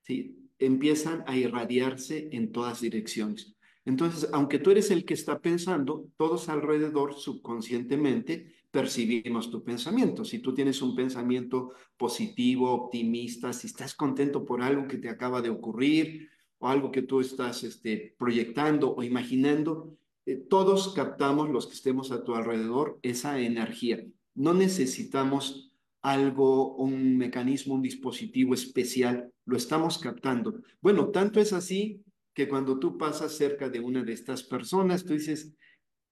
¿sí? 0.01 0.37
empiezan 0.59 1.23
a 1.25 1.35
irradiarse 1.37 2.29
en 2.31 2.51
todas 2.51 2.81
direcciones. 2.81 3.55
Entonces, 3.85 4.29
aunque 4.33 4.59
tú 4.59 4.71
eres 4.71 4.91
el 4.91 5.05
que 5.05 5.13
está 5.13 5.39
pensando, 5.39 6.07
todos 6.17 6.49
alrededor 6.49 7.13
subconscientemente 7.13 8.53
percibimos 8.71 9.49
tu 9.49 9.63
pensamiento. 9.63 10.25
Si 10.25 10.39
tú 10.39 10.53
tienes 10.53 10.81
un 10.81 10.95
pensamiento 10.95 11.71
positivo, 11.95 12.71
optimista, 12.71 13.53
si 13.53 13.67
estás 13.67 13.95
contento 13.95 14.43
por 14.43 14.61
algo 14.61 14.85
que 14.85 14.97
te 14.97 15.07
acaba 15.07 15.41
de 15.41 15.49
ocurrir 15.49 16.29
o 16.57 16.67
algo 16.67 16.91
que 16.91 17.03
tú 17.03 17.21
estás 17.21 17.63
este, 17.63 18.15
proyectando 18.17 18.93
o 18.93 19.01
imaginando, 19.01 19.95
eh, 20.25 20.35
todos 20.37 20.93
captamos, 20.93 21.49
los 21.49 21.67
que 21.67 21.73
estemos 21.73 22.11
a 22.11 22.23
tu 22.23 22.35
alrededor, 22.35 22.99
esa 23.01 23.39
energía. 23.39 24.05
No 24.33 24.53
necesitamos 24.53 25.71
algo, 26.01 26.75
un 26.75 27.17
mecanismo, 27.17 27.75
un 27.75 27.81
dispositivo 27.81 28.53
especial, 28.53 29.31
lo 29.45 29.57
estamos 29.57 29.97
captando. 29.97 30.61
Bueno, 30.81 31.09
tanto 31.09 31.39
es 31.39 31.53
así 31.53 32.03
que 32.33 32.47
cuando 32.47 32.79
tú 32.79 32.97
pasas 32.97 33.35
cerca 33.35 33.69
de 33.69 33.79
una 33.79 34.03
de 34.03 34.13
estas 34.13 34.43
personas, 34.43 35.05
tú 35.05 35.13
dices, 35.13 35.55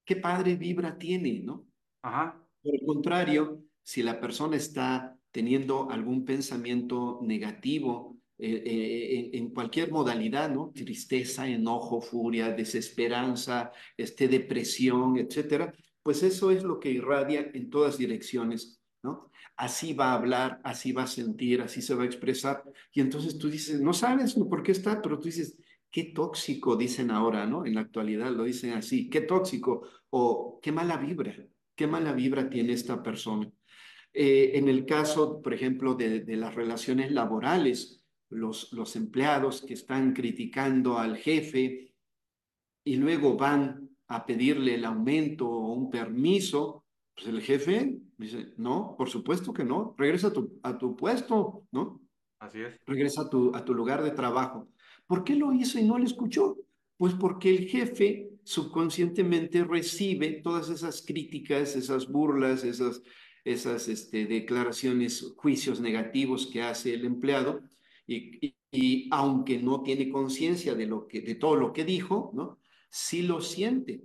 qué 0.06 0.16
padre 0.16 0.56
vibra 0.56 0.98
tiene, 0.98 1.42
¿no? 1.44 1.68
Ajá. 2.02 2.40
Por 2.62 2.76
el 2.76 2.86
contrario, 2.86 3.62
si 3.84 4.04
la 4.04 4.20
persona 4.20 4.56
está 4.56 5.18
teniendo 5.32 5.90
algún 5.90 6.24
pensamiento 6.24 7.20
negativo 7.22 8.13
eh, 8.46 8.64
eh, 8.66 9.30
en, 9.34 9.50
cualquier 9.50 9.92
modalidad, 9.92 10.50
¿no? 10.50 10.72
Tristeza, 10.76 11.48
enojo, 11.48 12.02
furia, 12.02 12.50
desesperanza, 12.50 13.72
este, 13.96 14.28
depresión, 14.28 15.18
etcétera, 15.18 15.74
pues 16.02 16.24
eso 16.24 16.52
es 16.52 16.64
lo 16.64 16.80
que 16.80 16.92
irradia 16.92 17.50
en 17.54 17.70
todas 17.70 17.98
direcciones, 17.98 18.82
¿no? 19.02 19.32
Así 19.56 19.94
va 19.94 20.12
a 20.12 20.16
hablar, 20.16 20.60
así 20.64 20.92
va 20.92 21.04
a 21.04 21.08
sentir, 21.08 21.62
así 21.62 21.82
se 21.82 21.96
va 21.96 22.04
a 22.04 22.06
expresar. 22.06 22.64
Y 22.92 23.00
entonces 23.02 23.38
tú 23.38 23.50
dices, 23.50 23.80
no 23.80 23.94
sabes 23.94 24.34
por 24.34 24.62
qué 24.62 24.74
está, 24.74 25.02
pero 25.02 25.20
tú 25.20 25.26
dices, 25.26 25.58
qué 25.90 26.06
tóxico 26.06 26.76
dicen 26.76 27.12
ahora, 27.12 27.46
¿no? 27.46 27.66
En 27.66 27.76
la 27.76 27.82
actualidad 27.82 28.32
lo 28.32 28.44
dicen 28.44 28.72
así, 28.74 29.10
qué 29.10 29.22
tóxico 29.22 29.88
o 30.10 30.60
qué 30.62 30.72
mala 30.74 30.98
vibra, 30.98 31.34
qué 31.76 31.88
mala 31.88 32.12
vibra 32.12 32.50
tiene 32.50 32.74
esta 32.74 33.02
persona. 33.02 33.50
Eh, 34.14 34.52
en 34.56 34.70
el 34.70 34.86
caso, 34.86 35.42
por 35.42 35.54
ejemplo, 35.54 35.96
de, 35.96 36.24
las 36.36 36.54
relaciones 36.54 37.12
laborales, 37.12 38.03
los, 38.34 38.72
los 38.74 38.96
empleados 38.96 39.62
que 39.62 39.74
están 39.74 40.14
criticando 40.14 40.98
al 40.98 41.18
jefe 41.18 41.94
y 42.84 42.96
luego 42.98 43.38
van 43.38 43.90
a 44.08 44.26
pedirle 44.26 44.76
el 44.76 44.86
aumento 44.86 45.50
o 45.50 45.74
un 45.74 45.90
permiso, 45.90 46.86
pues 47.16 47.28
el 47.28 47.42
jefe 47.42 48.00
dice, 48.18 48.54
no, 48.58 48.96
por 48.98 49.10
supuesto 49.10 49.54
que 49.54 49.64
no, 49.64 49.96
regresa 49.98 50.28
a 50.28 50.34
tu, 50.34 50.60
a 50.64 50.78
tu 50.78 50.96
puesto, 50.96 51.68
¿no? 51.72 52.02
Así 52.40 52.60
es. 52.60 52.80
Regresa 52.86 53.22
a 53.22 53.30
tu, 53.30 53.56
a 53.56 53.64
tu 53.64 53.74
lugar 53.74 54.04
de 54.04 54.12
trabajo. 54.12 54.68
¿Por 55.08 55.24
qué 55.24 55.36
lo 55.36 55.54
hizo 55.54 55.80
y 55.80 55.84
no 55.84 55.98
le 55.98 56.06
escuchó? 56.06 56.58
Pues 56.98 57.14
porque 57.14 57.50
el 57.50 57.68
jefe 57.68 58.30
subconscientemente 58.44 59.64
recibe 59.64 60.42
todas 60.44 60.70
esas 60.70 61.02
críticas, 61.06 61.76
esas 61.76 62.08
burlas, 62.12 62.64
esas, 62.64 63.02
esas 63.46 63.88
este, 63.88 64.26
declaraciones, 64.26 65.34
juicios 65.38 65.80
negativos 65.80 66.48
que 66.48 66.62
hace 66.62 66.94
el 66.94 67.06
empleado 67.06 67.62
y, 68.06 69.08
aunque 69.12 69.60
no 69.60 69.84
tiene 69.84 70.10
conciencia 70.10 70.76
de, 70.76 70.88
de 70.88 71.36
todo 71.36 71.56
lo 71.56 71.74
que 71.74 71.86
dijo, 71.86 72.32
¿no? 72.34 72.60
sí 72.90 73.22
lo 73.22 73.42
siente. 73.42 74.04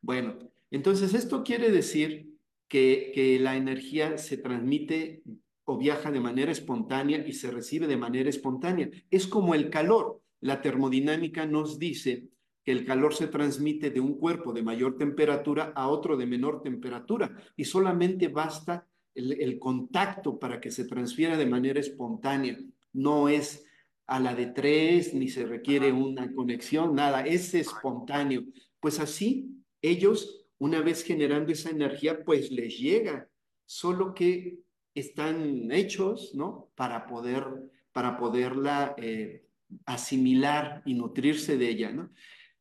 Bueno, 0.00 0.38
entonces 0.70 1.14
esto 1.14 1.44
quiere 1.44 1.70
decir 1.70 2.30
que, 2.68 3.12
que 3.14 3.38
la 3.38 3.56
energía 3.56 4.18
se 4.18 4.38
transmite 4.38 5.22
o 5.64 5.78
viaja 5.78 6.10
de 6.10 6.20
manera 6.20 6.50
espontánea 6.50 7.24
y 7.26 7.32
se 7.32 7.50
recibe 7.50 7.86
de 7.86 7.96
manera 7.96 8.28
espontánea. 8.28 8.90
Es 9.10 9.26
como 9.26 9.54
el 9.54 9.70
calor. 9.70 10.20
La 10.40 10.60
termodinámica 10.60 11.46
nos 11.46 11.78
dice 11.78 12.28
que 12.64 12.72
el 12.72 12.84
calor 12.84 13.14
se 13.14 13.28
transmite 13.28 13.90
de 13.90 14.00
un 14.00 14.18
cuerpo 14.18 14.52
de 14.52 14.62
mayor 14.62 14.96
temperatura 14.96 15.72
a 15.74 15.88
otro 15.88 16.16
de 16.16 16.26
menor 16.26 16.62
temperatura 16.62 17.36
y 17.56 17.64
solamente 17.64 18.28
basta 18.28 18.86
el, 19.14 19.58
contacto 19.58 20.38
para 20.38 20.60
que 20.60 20.70
se 20.70 20.84
transfiera 20.84 21.36
de 21.36 21.46
manera 21.46 21.80
espontánea. 21.80 22.58
No 22.92 23.28
es 23.28 23.64
a 24.06 24.20
la 24.20 24.34
de 24.34 24.46
tres, 24.46 25.14
ni 25.14 25.28
se 25.28 25.46
requiere 25.46 25.92
una 25.92 26.32
conexión, 26.34 26.94
nada, 26.94 27.26
es 27.26 27.54
espontáneo. 27.54 28.44
Pues 28.80 29.00
así, 29.00 29.64
ellos, 29.80 30.46
una 30.58 30.80
vez 30.80 31.02
generando 31.02 31.52
esa 31.52 31.70
energía, 31.70 32.24
pues 32.24 32.50
les 32.50 32.78
llega, 32.78 33.28
solo 33.64 34.14
que 34.14 34.58
están 34.94 35.70
hechos, 35.72 36.34
¿no? 36.34 36.70
Para 36.74 37.06
poder, 37.06 37.44
para 37.92 38.18
poderla 38.18 38.94
eh, 38.98 39.46
asimilar 39.86 40.82
y 40.84 40.94
nutrirse 40.94 41.56
de 41.56 41.68
ella, 41.70 41.92
¿no? 41.92 42.10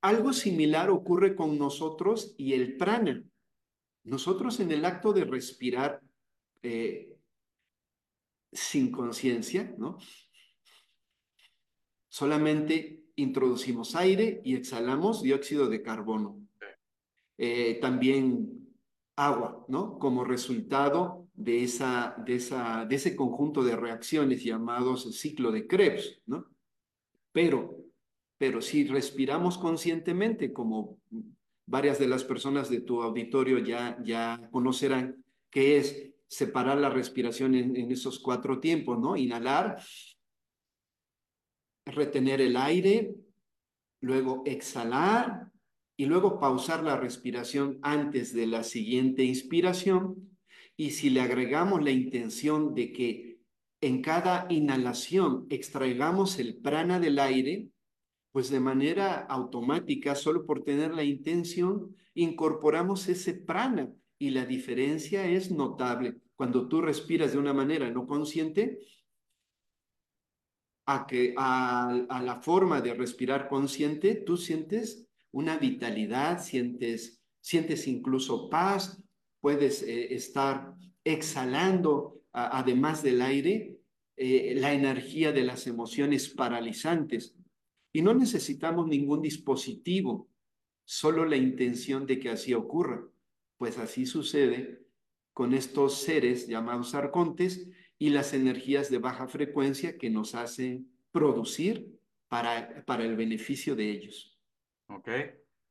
Algo 0.02 0.34
similar 0.34 0.90
ocurre 0.90 1.36
con 1.36 1.60
nosotros 1.60 2.34
y 2.38 2.54
el 2.54 2.78
prana. 2.78 3.24
Nosotros 4.04 4.60
en 4.60 4.72
el 4.72 4.86
acto 4.86 5.14
de 5.14 5.26
respirar 5.26 6.02
eh, 6.64 7.11
sin 8.52 8.92
conciencia, 8.92 9.74
¿no? 9.78 9.98
Solamente 12.10 13.04
introducimos 13.16 13.96
aire 13.96 14.42
y 14.44 14.56
exhalamos 14.56 15.22
dióxido 15.22 15.70
de 15.70 15.82
carbono. 15.82 16.40
Eh, 17.38 17.80
también 17.82 18.68
agua, 19.16 19.66
¿no? 19.68 19.98
Como 19.98 20.24
resultado 20.24 21.28
de, 21.34 21.64
esa, 21.64 22.16
de, 22.26 22.36
esa, 22.36 22.86
de 22.86 22.96
ese 22.96 23.16
conjunto 23.16 23.64
de 23.64 23.76
reacciones 23.76 24.44
llamados 24.44 25.18
ciclo 25.18 25.52
de 25.52 25.68
Krebs, 25.68 26.22
¿no? 26.26 26.46
Pero 27.32 27.82
pero 28.42 28.60
si 28.60 28.88
respiramos 28.88 29.60
conscientemente, 29.60 30.52
como 30.52 30.98
varias 31.68 32.00
de 32.00 32.08
las 32.08 32.24
personas 32.24 32.72
de 32.72 32.82
tu 32.82 33.04
auditorio 33.04 33.60
ya, 33.60 34.00
ya 34.04 34.50
conocerán, 34.50 35.24
que 35.52 35.78
es 35.78 36.11
separar 36.32 36.78
la 36.78 36.90
respiración 36.90 37.56
en, 37.56 37.92
esos 37.92 38.18
cuatro 38.18 38.62
tiempos, 38.62 38.98
¿no? 38.98 39.18
Inhalar, 39.18 39.84
retener 41.86 42.40
el 42.40 42.56
aire, 42.56 43.14
luego 44.00 44.42
exhalar 44.46 45.52
y 45.98 46.06
luego 46.06 46.40
pausar 46.40 46.84
la 46.84 46.96
respiración 46.96 47.80
antes 47.82 48.34
de 48.34 48.48
la 48.48 48.64
siguiente 48.64 49.26
inspiración. 49.26 50.38
Y 50.78 50.92
si 50.92 51.10
le 51.10 51.20
agregamos 51.20 51.84
la 51.84 51.92
intención 51.92 52.74
de 52.76 52.94
que 52.94 53.40
en 53.82 54.02
cada 54.02 54.48
inhalación 54.50 55.48
extraigamos 55.50 56.40
el 56.40 56.56
prana 56.56 57.02
del 57.02 57.20
aire, 57.20 57.68
pues 58.32 58.50
de 58.50 58.62
manera 58.62 59.20
automática, 59.20 60.16
solo 60.16 60.46
por 60.46 60.64
tener 60.64 60.94
la 60.94 61.04
intención, 61.04 61.94
incorporamos 62.14 63.10
ese 63.10 63.34
prana 63.34 63.92
y 64.22 64.30
la 64.30 64.46
diferencia 64.46 65.26
es 65.26 65.50
notable. 65.50 66.16
Cuando 66.36 66.68
tú 66.68 66.80
respiras 66.80 67.32
de 67.32 67.40
una 67.40 67.54
manera 67.54 67.90
no 67.90 68.06
consciente, 68.06 68.78
a, 70.86 71.08
que, 71.08 71.34
a, 71.36 72.06
la 72.24 72.40
forma 72.40 72.82
de 72.82 72.94
respirar 72.94 73.50
consciente, 73.50 74.14
tú 74.14 74.38
sientes 74.38 75.08
una 75.32 75.58
vitalidad, 75.58 76.40
sientes, 76.40 77.20
sientes 77.40 77.88
incluso 77.88 78.48
paz, 78.48 79.04
puedes 79.40 79.82
eh, 79.82 80.14
estar 80.14 80.76
exhalando, 81.04 82.22
además 82.32 83.02
del 83.02 83.24
aire, 83.24 83.80
eh, 84.18 84.54
la 84.56 84.72
energía 84.72 85.32
de 85.32 85.46
las 85.46 85.66
emociones 85.66 86.30
paralizantes. 86.30 87.36
Y 87.92 88.04
no 88.04 88.14
necesitamos 88.14 88.88
ningún 88.88 89.24
dispositivo, 89.24 90.30
solo 90.86 91.26
la 91.26 91.38
intención 91.38 92.06
de 92.06 92.20
que 92.20 92.30
así 92.30 92.54
ocurra. 92.54 93.04
Pues 93.62 93.78
así 93.78 94.08
sucede 94.08 94.88
con 95.34 95.54
estos 95.54 96.02
seres 96.02 96.48
llamados 96.48 96.96
arcontes 96.96 97.70
y 98.00 98.10
las 98.10 98.34
energías 98.34 98.90
de 98.90 98.98
baja 98.98 99.28
frecuencia 99.28 100.00
que 100.00 100.10
nos 100.10 100.34
hacen 100.34 100.92
producir 101.12 102.00
para, 102.28 102.84
para 102.88 103.04
el 103.04 103.16
beneficio 103.16 103.76
de 103.76 103.92
ellos. 103.92 104.36
Ok. 104.88 105.10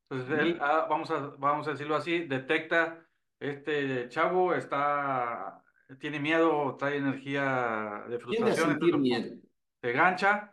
Entonces 0.09 0.39
él, 0.39 0.59
ah, 0.61 0.87
vamos, 0.89 1.11
a, 1.11 1.35
vamos 1.37 1.67
a 1.67 1.73
decirlo 1.73 1.97
así, 1.97 2.27
detecta, 2.27 3.05
este 3.41 4.09
chavo 4.09 4.55
está, 4.55 5.61
tiene 5.99 6.21
miedo, 6.21 6.77
trae 6.77 6.97
energía 6.97 8.05
de 8.09 8.21
frustración. 8.21 8.79
Tiene 8.79 8.99
miedo. 8.99 9.37
Se 9.83 9.91
gancha 9.91 10.53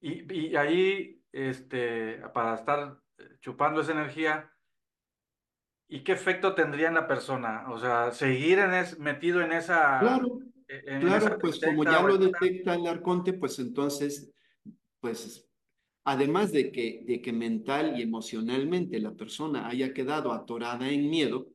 y, 0.00 0.34
y 0.34 0.56
ahí, 0.56 1.22
este, 1.30 2.20
para 2.34 2.56
estar 2.56 2.98
chupando 3.38 3.82
esa 3.82 3.92
energía, 3.92 4.52
¿y 5.88 6.00
qué 6.00 6.12
efecto 6.12 6.54
tendría 6.54 6.88
en 6.88 6.94
la 6.94 7.06
persona? 7.06 7.66
O 7.70 7.78
sea, 7.78 8.12
seguir 8.12 8.58
en 8.58 8.74
es, 8.74 8.98
metido 8.98 9.40
en 9.40 9.52
esa... 9.52 9.98
Claro, 10.00 10.40
claro, 11.00 11.38
pues 11.38 11.60
como 11.60 11.84
ya 11.84 12.02
lo 12.02 12.18
detecta 12.18 12.74
el 12.74 12.86
arconte, 12.86 13.32
pues 13.32 13.58
entonces, 13.58 14.32
pues 15.00 15.48
además 16.04 16.52
de 16.52 16.70
que, 16.72 17.02
de 17.06 17.20
que 17.20 17.32
mental 17.32 17.98
y 17.98 18.02
emocionalmente 18.02 19.00
la 19.00 19.12
persona 19.12 19.68
haya 19.68 19.92
quedado 19.92 20.32
atorada 20.32 20.88
en 20.88 21.08
miedo, 21.08 21.48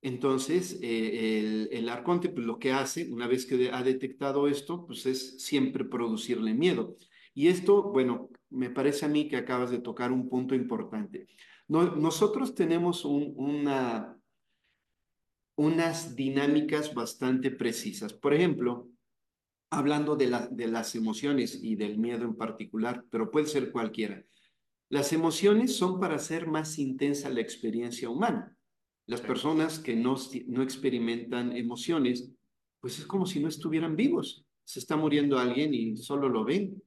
entonces 0.00 0.78
eh, 0.80 1.40
el, 1.40 1.68
el, 1.72 1.88
arconte 1.88 2.28
pues 2.28 2.46
lo 2.46 2.58
que 2.58 2.72
hace, 2.72 3.10
una 3.10 3.26
vez 3.26 3.46
que 3.46 3.70
ha 3.72 3.82
detectado 3.82 4.46
esto, 4.46 4.86
pues 4.86 5.06
es 5.06 5.42
siempre 5.42 5.84
producirle 5.84 6.54
miedo. 6.54 6.96
Y 7.34 7.48
esto, 7.48 7.82
bueno, 7.82 8.30
me 8.50 8.70
parece 8.70 9.06
a 9.06 9.08
mí 9.08 9.28
que 9.28 9.36
acabas 9.36 9.70
de 9.70 9.78
tocar 9.78 10.12
un 10.12 10.28
punto 10.28 10.54
importante. 10.54 11.26
Nosotros 11.68 12.54
tenemos 12.54 13.04
una, 13.04 14.18
unas 15.56 16.16
dinámicas 16.16 16.94
bastante 16.94 17.50
precisas. 17.50 18.12
Por 18.12 18.32
ejemplo, 18.32 18.88
hablando 19.70 20.16
de, 20.16 20.48
de 20.50 20.68
las 20.68 20.94
emociones 20.94 21.58
y 21.62 21.76
del 21.76 21.98
miedo 21.98 22.24
en 22.24 22.34
particular, 22.36 23.04
pero 23.10 23.30
puede 23.30 23.46
ser 23.46 23.70
cualquiera. 23.70 24.24
Las 24.88 25.12
emociones 25.12 25.76
son 25.76 26.00
para 26.00 26.14
hacer 26.14 26.46
más 26.46 26.78
intensa 26.78 27.28
la 27.28 27.42
experiencia 27.42 28.08
humana. 28.08 28.56
Las 29.06 29.20
personas 29.20 29.78
que 29.78 29.94
no, 29.94 30.16
no 30.46 30.62
experimentan 30.62 31.54
emociones, 31.54 32.30
pues 32.80 32.98
es 32.98 33.06
como 33.06 33.26
si 33.26 33.40
no 33.40 33.48
estuvieran 33.48 33.96
vivos. 33.96 34.46
Se 34.64 34.78
está 34.78 34.96
muriendo 34.96 35.38
alguien 35.38 35.74
y 35.74 35.96
solo 35.96 36.28
lo 36.28 36.44
ven. 36.44 36.82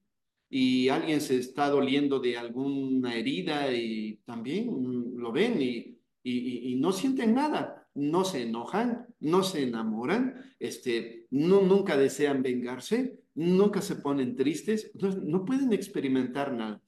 Y 0.53 0.89
alguien 0.89 1.21
se 1.21 1.37
está 1.37 1.69
doliendo 1.69 2.19
de 2.19 2.37
alguna 2.37 3.15
herida 3.15 3.71
y 3.71 4.17
también 4.25 5.13
lo 5.15 5.31
ven 5.31 5.61
y, 5.61 5.97
y, 6.23 6.75
no 6.75 6.91
sienten 6.91 7.33
nada. 7.33 7.87
No 7.95 8.25
se 8.25 8.43
enojan, 8.43 9.07
no 9.21 9.43
se 9.43 9.63
enamoran, 9.63 10.53
este, 10.59 11.27
no, 11.29 11.61
nunca 11.61 11.97
desean 11.97 12.43
vengarse, 12.43 13.19
nunca 13.33 13.81
se 13.81 13.95
ponen 13.95 14.35
tristes, 14.35 14.91
no, 14.95 15.09
no 15.09 15.45
pueden 15.45 15.71
experimentar 15.71 16.53
nada. 16.53 16.81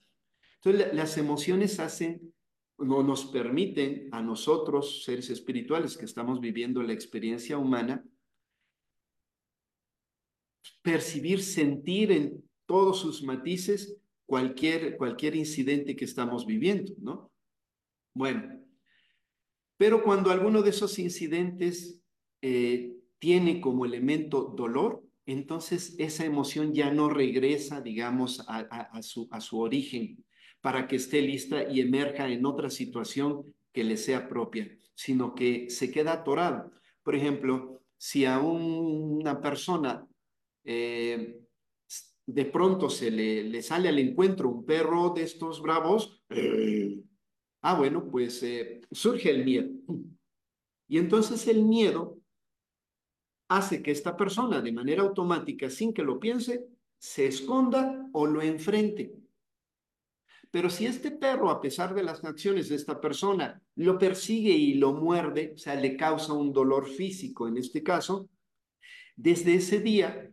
Entonces, 0.56 0.94
las 0.94 1.18
emociones 1.18 1.80
hacen 1.80 2.34
o 2.76 3.02
nos 3.02 3.26
permiten 3.26 4.10
a 4.12 4.22
nosotros, 4.22 5.04
seres 5.06 5.30
espirituales 5.30 5.98
que 5.98 6.06
estamos 6.06 6.42
viviendo 6.42 6.84
la 6.84 6.94
experiencia 6.94 7.58
humana, 7.58 8.04
percibir, 10.82 11.42
sentir 11.42 12.12
en 12.12 12.43
todos 12.66 13.00
sus 13.00 13.24
matices 13.24 13.98
cualquier, 14.26 14.98
cualquier 14.98 15.36
incidente 15.36 15.96
que 15.96 16.06
estamos 16.06 16.46
viviendo, 16.46 16.94
¿no? 16.98 17.32
Bueno, 18.14 18.64
pero 19.78 20.04
cuando 20.04 20.32
alguno 20.32 20.62
de 20.62 20.70
esos 20.70 20.98
incidentes 21.00 22.00
eh, 22.42 22.96
tiene 23.20 23.60
como 23.60 23.86
elemento 23.86 24.54
dolor, 24.56 25.04
entonces 25.26 25.96
esa 25.98 26.26
emoción 26.26 26.74
ya 26.74 26.92
no 26.92 27.10
regresa, 27.10 27.82
digamos, 27.82 28.44
a, 28.48 29.02
su, 29.02 29.28
a 29.32 29.40
su 29.40 29.60
origen 29.60 30.24
para 30.62 30.88
que 30.88 30.98
esté 30.98 31.22
lista 31.22 31.70
y 31.70 31.82
emerja 31.82 32.28
en 32.30 32.46
otra 32.46 32.70
situación 32.70 33.54
que 33.72 33.84
le 33.84 33.98
sea 33.98 34.28
propia, 34.28 34.70
sino 34.94 35.34
que 35.36 35.70
se 35.70 35.92
queda 35.92 36.14
atorado. 36.14 36.72
Por 37.04 37.16
ejemplo, 37.16 37.82
si 37.98 38.26
a 38.26 38.40
una 38.40 39.42
persona 39.42 40.06
eh, 40.64 41.43
de 42.26 42.46
pronto 42.46 42.90
se 42.90 43.12
le, 43.12 43.44
le, 43.44 43.62
sale 43.62 43.90
al 43.90 44.00
encuentro 44.00 44.50
un 44.50 44.66
perro 44.66 45.14
de 45.16 45.24
estos 45.24 45.62
bravos, 45.62 46.24
ah, 47.62 47.76
bueno, 47.76 48.10
pues 48.10 48.42
eh, 48.44 48.82
surge 48.92 49.30
el 49.30 49.46
miedo. 49.46 49.70
Y 50.86 50.98
entonces 51.00 51.48
el 51.48 51.64
miedo 51.64 52.20
hace 53.48 53.82
que 53.82 53.90
esta 53.90 54.16
persona 54.16 54.62
de 54.62 54.72
manera 54.72 55.02
automática, 55.02 55.70
sin 55.70 55.94
que 55.94 56.04
lo 56.04 56.20
piense, 56.20 56.68
se 57.00 57.26
esconda 57.26 58.08
o 58.12 58.28
lo 58.28 58.42
enfrente. 58.42 59.16
Pero 60.52 60.70
si 60.70 60.86
este 60.86 61.10
perro, 61.10 61.50
a 61.50 61.60
pesar 61.62 61.96
de 61.96 62.04
las 62.04 62.24
acciones 62.24 62.70
de 62.70 62.76
esta 62.76 63.02
persona, 63.02 63.60
lo 63.76 63.98
persigue 63.98 64.52
y 64.52 64.76
lo 64.76 64.94
muerde, 64.94 65.54
o 65.56 65.58
sea, 65.58 65.74
le 65.74 65.98
causa 65.98 66.34
un 66.34 66.54
dolor 66.54 66.88
físico 66.88 67.48
en 67.48 67.58
este 67.58 67.82
caso, 67.82 68.30
desde 69.16 69.56
ese 69.56 69.80
día 69.80 70.33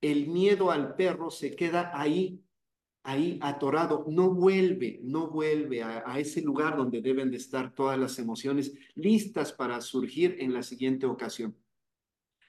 el 0.00 0.28
miedo 0.28 0.70
al 0.70 0.94
perro 0.94 1.30
se 1.30 1.54
queda 1.56 1.90
ahí, 1.94 2.40
ahí 3.02 3.38
atorado, 3.42 4.04
no 4.08 4.32
vuelve, 4.32 5.00
no 5.02 5.28
vuelve 5.28 5.82
a, 5.82 6.04
a, 6.06 6.18
ese 6.18 6.42
lugar 6.42 6.76
donde 6.76 7.00
deben 7.00 7.30
de 7.30 7.36
estar 7.36 7.74
todas 7.74 7.98
las 7.98 8.18
emociones 8.18 8.72
listas 8.94 9.52
para 9.52 9.80
surgir 9.80 10.36
en 10.38 10.52
la 10.52 10.62
siguiente 10.62 11.06
ocasión. 11.06 11.56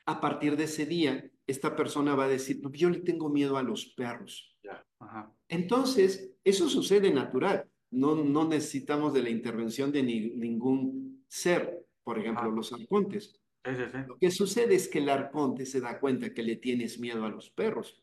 A 0.05 0.19
partir 0.19 0.57
de 0.57 0.63
ese 0.65 0.85
día, 0.85 1.29
esta 1.45 1.75
persona 1.75 2.15
va 2.15 2.25
a 2.25 2.29
decir, 2.29 2.61
yo 2.73 2.89
le 2.89 2.99
tengo 2.99 3.29
miedo 3.29 3.57
a 3.57 3.63
los 3.63 3.85
perros. 3.87 4.55
Ajá. 4.99 5.33
Entonces, 5.47 6.31
eso 6.43 6.69
sucede 6.69 7.11
natural. 7.11 7.65
No, 7.91 8.15
no 8.15 8.47
necesitamos 8.47 9.13
de 9.13 9.23
la 9.23 9.29
intervención 9.29 9.91
de 9.91 10.03
ni, 10.03 10.29
ningún 10.31 11.23
ser, 11.27 11.85
por 12.03 12.19
ejemplo, 12.19 12.43
ajá. 12.43 12.51
los 12.51 12.73
arcontes. 12.73 13.38
Sí, 13.65 13.71
sí, 13.75 13.83
sí. 13.91 13.97
Lo 14.07 14.17
que 14.17 14.31
sucede 14.31 14.75
es 14.75 14.87
que 14.87 14.99
el 14.99 15.09
arconte 15.09 15.65
se 15.65 15.81
da 15.81 15.99
cuenta 15.99 16.33
que 16.33 16.43
le 16.43 16.55
tienes 16.55 16.99
miedo 16.99 17.25
a 17.25 17.29
los 17.29 17.49
perros. 17.49 18.01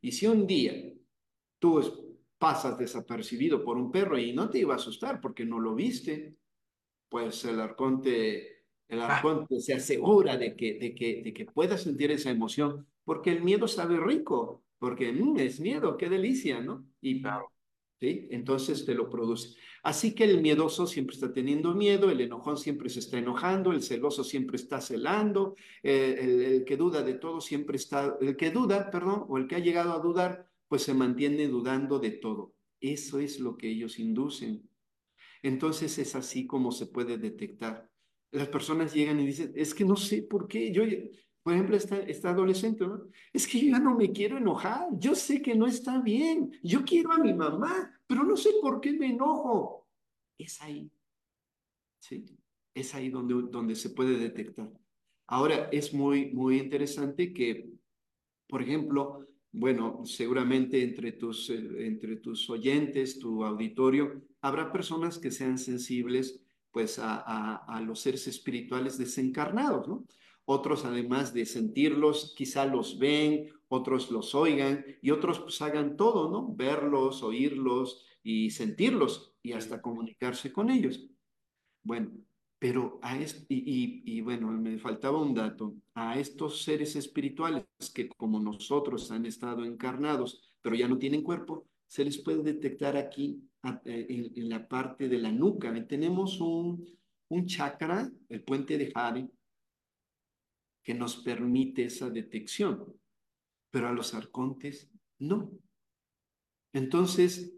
Y 0.00 0.12
si 0.12 0.26
un 0.26 0.46
día 0.46 0.72
tú 1.58 2.16
pasas 2.38 2.78
desapercibido 2.78 3.64
por 3.64 3.76
un 3.76 3.90
perro 3.90 4.18
y 4.18 4.32
no 4.32 4.50
te 4.50 4.58
iba 4.58 4.74
a 4.74 4.76
asustar 4.76 5.20
porque 5.20 5.44
no 5.44 5.58
lo 5.58 5.74
viste, 5.74 6.36
pues 7.08 7.44
el 7.44 7.60
arconte, 7.60 8.64
el 8.88 9.00
arconte 9.00 9.56
ah. 9.56 9.60
se 9.60 9.74
asegura 9.74 10.36
de 10.36 10.56
que, 10.56 10.78
de, 10.78 10.94
que, 10.94 11.22
de 11.22 11.32
que 11.32 11.46
puedas 11.46 11.82
sentir 11.82 12.10
esa 12.10 12.30
emoción 12.30 12.86
porque 13.04 13.30
el 13.30 13.42
miedo 13.42 13.68
sabe 13.68 14.00
rico, 14.00 14.64
porque 14.78 15.12
mmm, 15.12 15.38
es 15.38 15.60
miedo, 15.60 15.96
qué 15.96 16.08
delicia, 16.08 16.60
¿no? 16.60 16.86
Y 17.00 17.22
claro. 17.22 17.52
¿Sí? 18.00 18.28
Entonces 18.30 18.84
te 18.84 18.94
lo 18.94 19.08
produce. 19.08 19.56
Así 19.82 20.14
que 20.14 20.24
el 20.24 20.40
miedoso 20.40 20.86
siempre 20.86 21.14
está 21.14 21.32
teniendo 21.32 21.74
miedo, 21.74 22.10
el 22.10 22.20
enojón 22.20 22.56
siempre 22.58 22.88
se 22.88 23.00
está 23.00 23.18
enojando, 23.18 23.72
el 23.72 23.82
celoso 23.82 24.24
siempre 24.24 24.56
está 24.56 24.80
celando, 24.80 25.54
eh, 25.82 26.16
el, 26.18 26.40
el, 26.42 26.64
que 26.64 26.76
duda 26.76 27.02
de 27.02 27.14
todo 27.14 27.40
siempre 27.40 27.76
está, 27.76 28.16
el 28.20 28.36
que 28.36 28.50
duda, 28.50 28.90
perdón, 28.90 29.26
o 29.28 29.38
el 29.38 29.46
que 29.46 29.54
ha 29.54 29.60
llegado 29.60 29.92
a 29.92 30.00
dudar, 30.00 30.48
pues 30.68 30.82
se 30.82 30.94
mantiene 30.94 31.46
dudando 31.46 31.98
de 31.98 32.10
todo. 32.10 32.54
Eso 32.80 33.20
es 33.20 33.40
lo 33.40 33.56
que 33.56 33.68
ellos 33.68 33.98
inducen. 33.98 34.68
Entonces 35.42 35.98
es 35.98 36.14
así 36.16 36.46
como 36.46 36.72
se 36.72 36.86
puede 36.86 37.18
detectar. 37.18 37.88
Las 38.32 38.48
personas 38.48 38.92
llegan 38.92 39.20
y 39.20 39.26
dicen, 39.26 39.52
es 39.54 39.74
que 39.74 39.84
no 39.84 39.96
sé 39.96 40.22
por 40.22 40.48
qué, 40.48 40.72
yo, 40.72 40.82
por 41.46 41.54
ejemplo, 41.54 41.76
esta, 41.76 42.00
esta 42.00 42.30
adolescente, 42.30 42.84
¿no? 42.84 43.06
Es 43.32 43.46
que 43.46 43.60
yo 43.60 43.70
ya 43.70 43.78
no 43.78 43.94
me 43.94 44.10
quiero 44.10 44.36
enojar, 44.36 44.88
yo 44.98 45.14
sé 45.14 45.40
que 45.40 45.54
no 45.54 45.68
está 45.68 46.00
bien, 46.00 46.50
yo 46.60 46.84
quiero 46.84 47.12
a 47.12 47.18
mi 47.18 47.32
mamá, 47.32 47.96
pero 48.04 48.24
no 48.24 48.36
sé 48.36 48.50
por 48.60 48.80
qué 48.80 48.92
me 48.92 49.10
enojo. 49.10 49.86
Es 50.36 50.60
ahí, 50.60 50.90
¿sí? 52.00 52.26
Es 52.74 52.96
ahí 52.96 53.10
donde, 53.10 53.48
donde 53.48 53.76
se 53.76 53.90
puede 53.90 54.18
detectar. 54.18 54.68
Ahora, 55.28 55.68
es 55.70 55.94
muy, 55.94 56.32
muy 56.32 56.58
interesante 56.58 57.32
que, 57.32 57.70
por 58.48 58.60
ejemplo, 58.60 59.28
bueno, 59.52 60.04
seguramente 60.04 60.82
entre 60.82 61.12
tus, 61.12 61.48
eh, 61.50 61.86
entre 61.86 62.16
tus 62.16 62.50
oyentes, 62.50 63.20
tu 63.20 63.44
auditorio, 63.44 64.20
habrá 64.40 64.72
personas 64.72 65.16
que 65.16 65.30
sean 65.30 65.58
sensibles 65.58 66.42
pues 66.72 66.98
a, 66.98 67.22
a, 67.24 67.54
a 67.68 67.80
los 67.82 68.00
seres 68.00 68.26
espirituales 68.26 68.98
desencarnados, 68.98 69.86
¿no? 69.86 70.04
Otros 70.46 70.84
además 70.84 71.34
de 71.34 71.44
sentirlos, 71.44 72.34
quizá 72.36 72.64
los 72.64 72.98
ven, 72.98 73.50
otros 73.68 74.10
los 74.10 74.34
oigan 74.34 74.84
y 75.02 75.10
otros 75.10 75.40
pues 75.40 75.60
hagan 75.60 75.96
todo, 75.96 76.30
¿no? 76.30 76.54
Verlos, 76.54 77.22
oírlos 77.22 78.04
y 78.22 78.50
sentirlos 78.50 79.34
y 79.42 79.52
hasta 79.52 79.82
comunicarse 79.82 80.52
con 80.52 80.70
ellos. 80.70 81.08
Bueno, 81.82 82.12
pero 82.58 82.98
a 83.02 83.18
este, 83.18 83.44
y, 83.48 84.02
y, 84.04 84.18
y, 84.18 84.20
bueno, 84.20 84.50
me 84.50 84.78
faltaba 84.78 85.20
un 85.20 85.34
dato, 85.34 85.74
a 85.94 86.18
estos 86.18 86.62
seres 86.62 86.96
espirituales 86.96 87.64
que 87.94 88.08
como 88.08 88.40
nosotros 88.40 89.10
han 89.10 89.26
estado 89.26 89.64
encarnados, 89.64 90.42
pero 90.62 90.74
ya 90.74 90.88
no 90.88 90.96
tienen 90.98 91.22
cuerpo, 91.22 91.66
se 91.86 92.04
les 92.04 92.18
puede 92.18 92.42
detectar 92.42 92.96
aquí 92.96 93.42
en, 93.84 94.32
en 94.34 94.48
la 94.48 94.66
parte 94.66 95.08
de 95.08 95.18
la 95.18 95.30
nuca. 95.30 95.72
Tenemos 95.86 96.40
un, 96.40 96.86
un 97.28 97.46
chakra, 97.46 98.10
el 98.28 98.42
puente 98.42 98.78
de 98.78 98.90
Jade, 98.90 99.28
que 100.86 100.94
nos 100.94 101.16
permite 101.16 101.84
esa 101.84 102.08
detección, 102.10 102.94
pero 103.72 103.88
a 103.88 103.92
los 103.92 104.14
arcontes 104.14 104.88
no. 105.18 105.50
Entonces, 106.72 107.52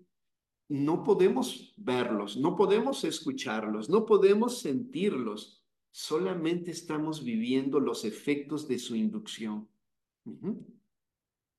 no 0.70 1.04
podemos 1.04 1.74
verlos, 1.76 2.38
no 2.38 2.56
podemos 2.56 3.04
escucharlos, 3.04 3.90
no 3.90 4.06
podemos 4.06 4.60
sentirlos, 4.60 5.62
solamente 5.90 6.70
estamos 6.70 7.22
viviendo 7.22 7.80
los 7.80 8.06
efectos 8.06 8.66
de 8.66 8.78
su 8.78 8.96
inducción. 8.96 9.68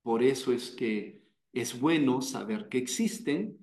Por 0.01 0.23
eso 0.23 0.51
es 0.51 0.71
que 0.71 1.21
es 1.53 1.79
bueno 1.79 2.23
saber 2.23 2.67
que 2.67 2.79
existen, 2.79 3.59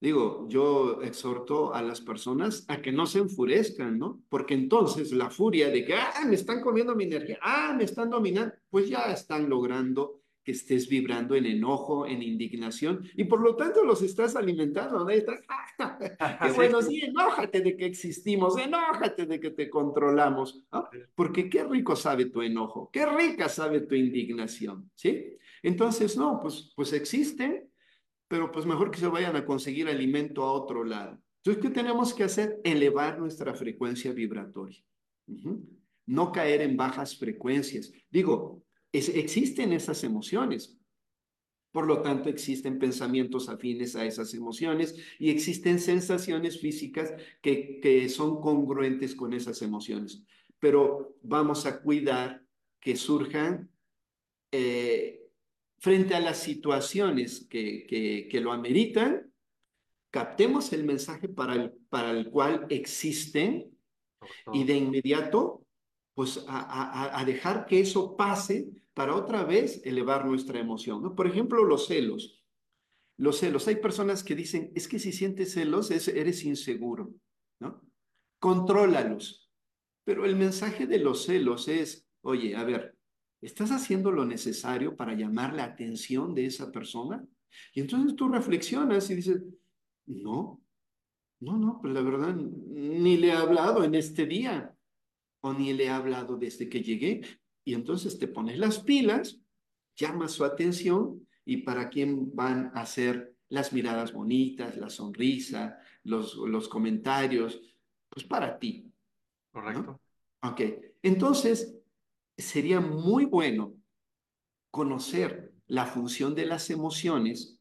Digo, 0.00 0.46
yo 0.48 1.02
exhorto 1.02 1.74
a 1.74 1.82
las 1.82 2.00
personas 2.00 2.64
a 2.68 2.80
que 2.80 2.90
no 2.90 3.04
se 3.04 3.18
enfurezcan, 3.18 3.98
¿no? 3.98 4.22
Porque 4.30 4.54
entonces 4.54 5.12
la 5.12 5.28
furia 5.28 5.68
de 5.68 5.84
que, 5.84 5.94
ah, 5.94 6.24
me 6.26 6.36
están 6.36 6.62
comiendo 6.62 6.96
mi 6.96 7.04
energía, 7.04 7.38
ah, 7.42 7.74
me 7.76 7.84
están 7.84 8.08
dominando, 8.08 8.54
pues 8.70 8.88
ya 8.88 9.12
están 9.12 9.50
logrando 9.50 10.22
que 10.42 10.52
estés 10.52 10.88
vibrando 10.88 11.34
en 11.34 11.44
enojo, 11.44 12.06
en 12.06 12.22
indignación, 12.22 13.06
y 13.14 13.24
por 13.24 13.42
lo 13.42 13.56
tanto 13.56 13.84
los 13.84 14.00
estás 14.00 14.36
alimentando, 14.36 15.00
¿no? 15.00 15.10
Estás, 15.10 15.40
ah, 15.48 16.38
qué 16.46 16.52
bueno, 16.52 16.80
sí, 16.80 17.02
enójate 17.02 17.60
de 17.60 17.76
que 17.76 17.84
existimos, 17.84 18.56
enójate 18.56 19.26
de 19.26 19.38
que 19.38 19.50
te 19.50 19.68
controlamos, 19.68 20.64
¿no? 20.72 20.88
Porque 21.14 21.50
qué 21.50 21.64
rico 21.64 21.94
sabe 21.94 22.24
tu 22.26 22.40
enojo, 22.40 22.88
qué 22.90 23.04
rica 23.04 23.50
sabe 23.50 23.80
tu 23.80 23.94
indignación, 23.94 24.90
¿sí? 24.94 25.36
Entonces, 25.62 26.16
no, 26.16 26.40
pues, 26.40 26.72
pues 26.74 26.94
existen, 26.94 27.69
pero 28.30 28.52
pues 28.52 28.64
mejor 28.64 28.92
que 28.92 29.00
se 29.00 29.08
vayan 29.08 29.34
a 29.34 29.44
conseguir 29.44 29.88
alimento 29.88 30.44
a 30.44 30.52
otro 30.52 30.84
lado. 30.84 31.20
Entonces, 31.38 31.60
¿qué 31.60 31.68
tenemos 31.68 32.14
que 32.14 32.22
hacer? 32.22 32.60
Elevar 32.62 33.18
nuestra 33.18 33.54
frecuencia 33.54 34.12
vibratoria. 34.12 34.78
No 36.06 36.30
caer 36.30 36.60
en 36.60 36.76
bajas 36.76 37.18
frecuencias. 37.18 37.92
Digo, 38.08 38.62
existen 38.92 39.72
esas 39.72 40.04
emociones. 40.04 40.78
Por 41.72 41.88
lo 41.88 42.02
tanto, 42.02 42.28
existen 42.28 42.78
pensamientos 42.78 43.48
afines 43.48 43.96
a 43.96 44.04
esas 44.04 44.32
emociones 44.32 44.94
y 45.18 45.30
existen 45.30 45.80
sensaciones 45.80 46.60
físicas 46.60 47.12
que, 47.42 47.80
que 47.82 48.08
son 48.08 48.40
congruentes 48.40 49.16
con 49.16 49.32
esas 49.32 49.60
emociones. 49.60 50.22
Pero 50.60 51.16
vamos 51.22 51.66
a 51.66 51.82
cuidar 51.82 52.44
que 52.78 52.94
surjan 52.94 53.72
eh, 54.52 55.19
frente 55.80 56.14
a 56.14 56.20
las 56.20 56.38
situaciones 56.38 57.46
que, 57.48 57.86
que, 57.86 58.28
que, 58.30 58.40
lo 58.40 58.52
ameritan, 58.52 59.32
captemos 60.10 60.72
el 60.74 60.84
mensaje 60.84 61.28
para 61.28 61.54
el, 61.54 61.72
para 61.88 62.10
el 62.10 62.28
cual 62.28 62.66
existen 62.68 63.70
y 64.52 64.64
de 64.64 64.76
inmediato, 64.76 65.64
pues 66.14 66.44
a, 66.46 66.60
a, 66.60 67.18
a 67.18 67.24
dejar 67.24 67.64
que 67.64 67.80
eso 67.80 68.14
pase 68.14 68.68
para 68.92 69.16
otra 69.16 69.44
vez 69.44 69.80
elevar 69.86 70.26
nuestra 70.26 70.60
emoción. 70.60 71.02
¿no? 71.02 71.14
Por 71.14 71.26
ejemplo, 71.26 71.64
los 71.64 71.86
celos. 71.86 72.42
Los 73.16 73.38
celos. 73.38 73.66
Hay 73.66 73.76
personas 73.76 74.22
que 74.22 74.34
dicen, 74.34 74.72
es 74.74 74.86
que 74.86 74.98
si 74.98 75.12
sientes 75.12 75.54
celos, 75.54 75.90
es, 75.90 76.08
eres 76.08 76.44
inseguro. 76.44 77.14
¿no? 77.58 77.80
Contrólalos. 78.38 79.50
Pero 80.04 80.26
el 80.26 80.36
mensaje 80.36 80.86
de 80.86 80.98
los 80.98 81.24
celos 81.24 81.68
es, 81.68 82.06
oye, 82.20 82.54
a 82.54 82.64
ver, 82.64 82.98
¿estás 83.40 83.70
haciendo 83.70 84.10
lo 84.10 84.24
necesario 84.24 84.96
para 84.96 85.14
llamar 85.14 85.54
la 85.54 85.64
atención 85.64 86.34
de 86.34 86.46
esa 86.46 86.70
persona? 86.70 87.24
Y 87.74 87.80
entonces 87.80 88.14
tú 88.16 88.28
reflexionas 88.28 89.10
y 89.10 89.16
dices, 89.16 89.42
no, 90.06 90.60
no, 91.40 91.56
no, 91.56 91.78
pues 91.80 91.94
la 91.94 92.02
verdad, 92.02 92.34
ni 92.34 93.16
le 93.16 93.28
he 93.28 93.32
hablado 93.32 93.82
en 93.82 93.94
este 93.94 94.26
día 94.26 94.74
o 95.42 95.52
ni 95.52 95.72
le 95.72 95.84
he 95.84 95.90
hablado 95.90 96.36
desde 96.36 96.68
que 96.68 96.82
llegué. 96.82 97.22
Y 97.64 97.74
entonces 97.74 98.18
te 98.18 98.28
pones 98.28 98.58
las 98.58 98.80
pilas, 98.80 99.40
llamas 99.96 100.32
su 100.32 100.44
atención 100.44 101.26
y 101.44 101.58
para 101.58 101.88
quién 101.88 102.34
van 102.34 102.70
a 102.74 102.84
ser 102.86 103.34
las 103.48 103.72
miradas 103.72 104.12
bonitas, 104.12 104.76
la 104.76 104.90
sonrisa, 104.90 105.78
los, 106.04 106.36
los 106.36 106.68
comentarios, 106.68 107.60
pues 108.08 108.24
para 108.24 108.58
ti. 108.58 108.92
Correcto. 109.50 109.82
¿no? 109.82 110.50
Ok, 110.50 110.60
entonces 111.02 111.79
sería 112.40 112.80
muy 112.80 113.24
bueno 113.24 113.74
conocer 114.70 115.52
la 115.66 115.86
función 115.86 116.34
de 116.34 116.46
las 116.46 116.70
emociones, 116.70 117.58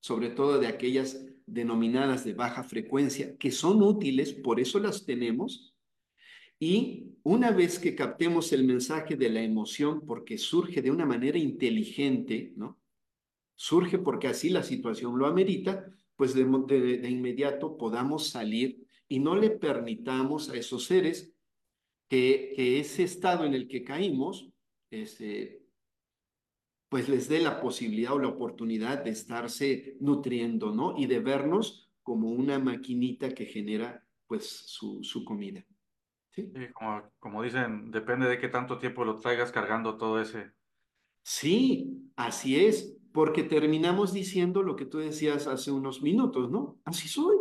sobre 0.00 0.30
todo 0.30 0.58
de 0.58 0.66
aquellas 0.66 1.24
denominadas 1.46 2.24
de 2.24 2.34
baja 2.34 2.62
frecuencia, 2.62 3.36
que 3.36 3.50
son 3.50 3.82
útiles, 3.82 4.32
por 4.32 4.60
eso 4.60 4.78
las 4.78 5.04
tenemos, 5.04 5.74
y 6.58 7.16
una 7.24 7.50
vez 7.50 7.78
que 7.78 7.96
captemos 7.96 8.52
el 8.52 8.64
mensaje 8.64 9.16
de 9.16 9.30
la 9.30 9.42
emoción, 9.42 10.06
porque 10.06 10.38
surge 10.38 10.80
de 10.80 10.90
una 10.90 11.04
manera 11.04 11.38
inteligente, 11.38 12.52
¿no? 12.56 12.80
Surge 13.56 13.98
porque 13.98 14.28
así 14.28 14.48
la 14.48 14.62
situación 14.62 15.18
lo 15.18 15.26
amerita, 15.26 15.86
pues 16.16 16.34
de, 16.34 16.44
de, 16.44 16.98
de 16.98 17.10
inmediato 17.10 17.76
podamos 17.76 18.28
salir 18.28 18.86
y 19.08 19.18
no 19.18 19.36
le 19.36 19.50
permitamos 19.50 20.48
a 20.50 20.56
esos 20.56 20.84
seres 20.84 21.31
que, 22.12 22.52
que 22.54 22.78
ese 22.78 23.04
estado 23.04 23.46
en 23.46 23.54
el 23.54 23.66
que 23.66 23.82
caímos, 23.82 24.52
este, 24.90 25.62
pues 26.90 27.08
les 27.08 27.26
dé 27.26 27.40
la 27.40 27.58
posibilidad 27.58 28.12
o 28.12 28.18
la 28.18 28.28
oportunidad 28.28 29.02
de 29.02 29.08
estarse 29.08 29.96
nutriendo, 29.98 30.74
¿no? 30.74 30.94
Y 30.94 31.06
de 31.06 31.20
vernos 31.20 31.90
como 32.02 32.30
una 32.30 32.58
maquinita 32.58 33.30
que 33.30 33.46
genera, 33.46 34.04
pues, 34.26 34.46
su, 34.46 35.02
su 35.02 35.24
comida. 35.24 35.64
Sí. 36.32 36.52
sí 36.54 36.66
como, 36.74 37.02
como, 37.18 37.42
dicen, 37.42 37.90
depende 37.90 38.28
de 38.28 38.38
qué 38.38 38.48
tanto 38.48 38.76
tiempo 38.78 39.06
lo 39.06 39.16
traigas 39.16 39.50
cargando 39.50 39.96
todo 39.96 40.20
ese. 40.20 40.50
Sí, 41.22 42.10
así 42.16 42.62
es, 42.62 42.94
porque 43.14 43.42
terminamos 43.42 44.12
diciendo 44.12 44.62
lo 44.62 44.76
que 44.76 44.84
tú 44.84 44.98
decías 44.98 45.46
hace 45.46 45.70
unos 45.70 46.02
minutos, 46.02 46.50
¿no? 46.50 46.78
Así 46.84 47.08
soy. 47.08 47.38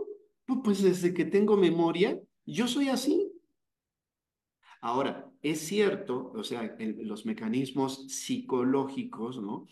Pues 0.63 0.81
desde 0.81 1.13
que 1.13 1.25
tengo 1.25 1.57
memoria, 1.57 2.17
yo 2.45 2.69
soy 2.69 2.87
así. 2.87 3.30
Ahora, 4.81 5.31
es 5.43 5.59
cierto, 5.59 6.31
o 6.35 6.43
sea, 6.43 6.75
los 6.79 7.25
mecanismos 7.25 8.07
psicológicos, 8.07 9.39
¿no? 9.39 9.67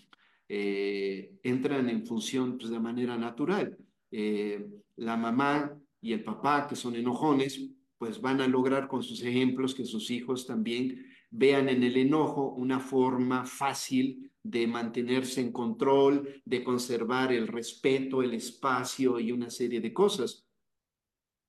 Eh, 0.48 1.40
entran 1.44 1.90
en 1.90 2.06
función 2.06 2.58
pues, 2.58 2.70
de 2.70 2.80
manera 2.80 3.18
natural. 3.18 3.78
Eh, 4.12 4.68
la 4.98 5.18
mamá 5.18 5.76
y 6.02 6.14
el 6.14 6.24
papá, 6.24 6.68
que 6.68 6.76
son 6.76 6.96
enojones, 6.96 7.70
pues 7.98 8.22
van 8.22 8.42
a 8.42 8.48
lograr 8.48 8.88
con 8.88 9.04
sus 9.04 9.22
ejemplos 9.24 9.76
que 9.76 9.86
sus 9.86 10.10
hijos 10.12 10.46
también 10.46 11.06
vean 11.32 11.70
en 11.70 11.84
el 11.84 11.98
enojo 11.98 12.54
una 12.54 12.80
forma 12.80 13.46
fácil 13.46 14.32
de 14.44 14.68
mantenerse 14.68 15.42
en 15.42 15.52
control, 15.52 16.42
de 16.46 16.64
conservar 16.64 17.34
el 17.34 17.48
respeto, 17.48 18.24
el 18.24 18.34
espacio 18.34 19.20
y 19.20 19.32
una 19.32 19.50
serie 19.50 19.82
de 19.82 19.94
cosas. 19.94 20.46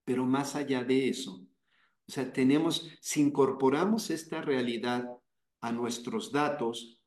Pero 0.04 0.26
más 0.26 0.56
allá 0.56 0.82
de 0.82 1.08
eso, 1.08 1.46
o 2.10 2.12
sea, 2.12 2.32
tenemos, 2.32 2.90
si 3.00 3.20
incorporamos 3.20 4.10
esta 4.10 4.42
realidad 4.42 5.08
a 5.60 5.70
nuestros 5.70 6.32
datos, 6.32 7.00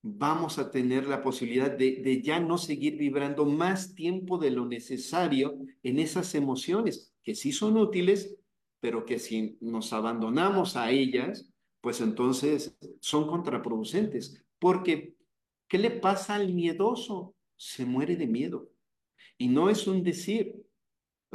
vamos 0.00 0.58
a 0.58 0.70
tener 0.70 1.06
la 1.06 1.20
posibilidad 1.20 1.70
de, 1.70 2.22
ya 2.24 2.40
no 2.40 2.56
seguir 2.56 2.96
vibrando 2.96 3.44
más 3.44 3.94
tiempo 3.94 4.38
de 4.38 4.50
lo 4.50 4.64
necesario 4.64 5.58
en 5.82 5.98
esas 5.98 6.34
emociones, 6.34 7.12
que 7.22 7.34
sí 7.34 7.52
son 7.52 7.76
útiles, 7.76 8.34
pero 8.80 9.04
que 9.04 9.18
si 9.18 9.58
nos 9.60 9.92
abandonamos 9.92 10.74
a 10.74 10.90
ellas, 10.90 11.52
pues 11.82 12.00
entonces 12.00 12.78
son 13.00 13.26
contraproducentes. 13.26 14.42
Porque, 14.58 15.16
¿qué 15.68 15.76
le 15.76 15.90
pasa 15.90 16.36
al 16.36 16.54
miedoso? 16.54 17.34
Se 17.56 17.84
muere 17.84 18.16
de 18.16 18.26
miedo. 18.26 18.70
Y 19.36 19.48
no 19.48 19.68
es 19.68 19.86
un 19.86 20.02
decir. 20.02 20.65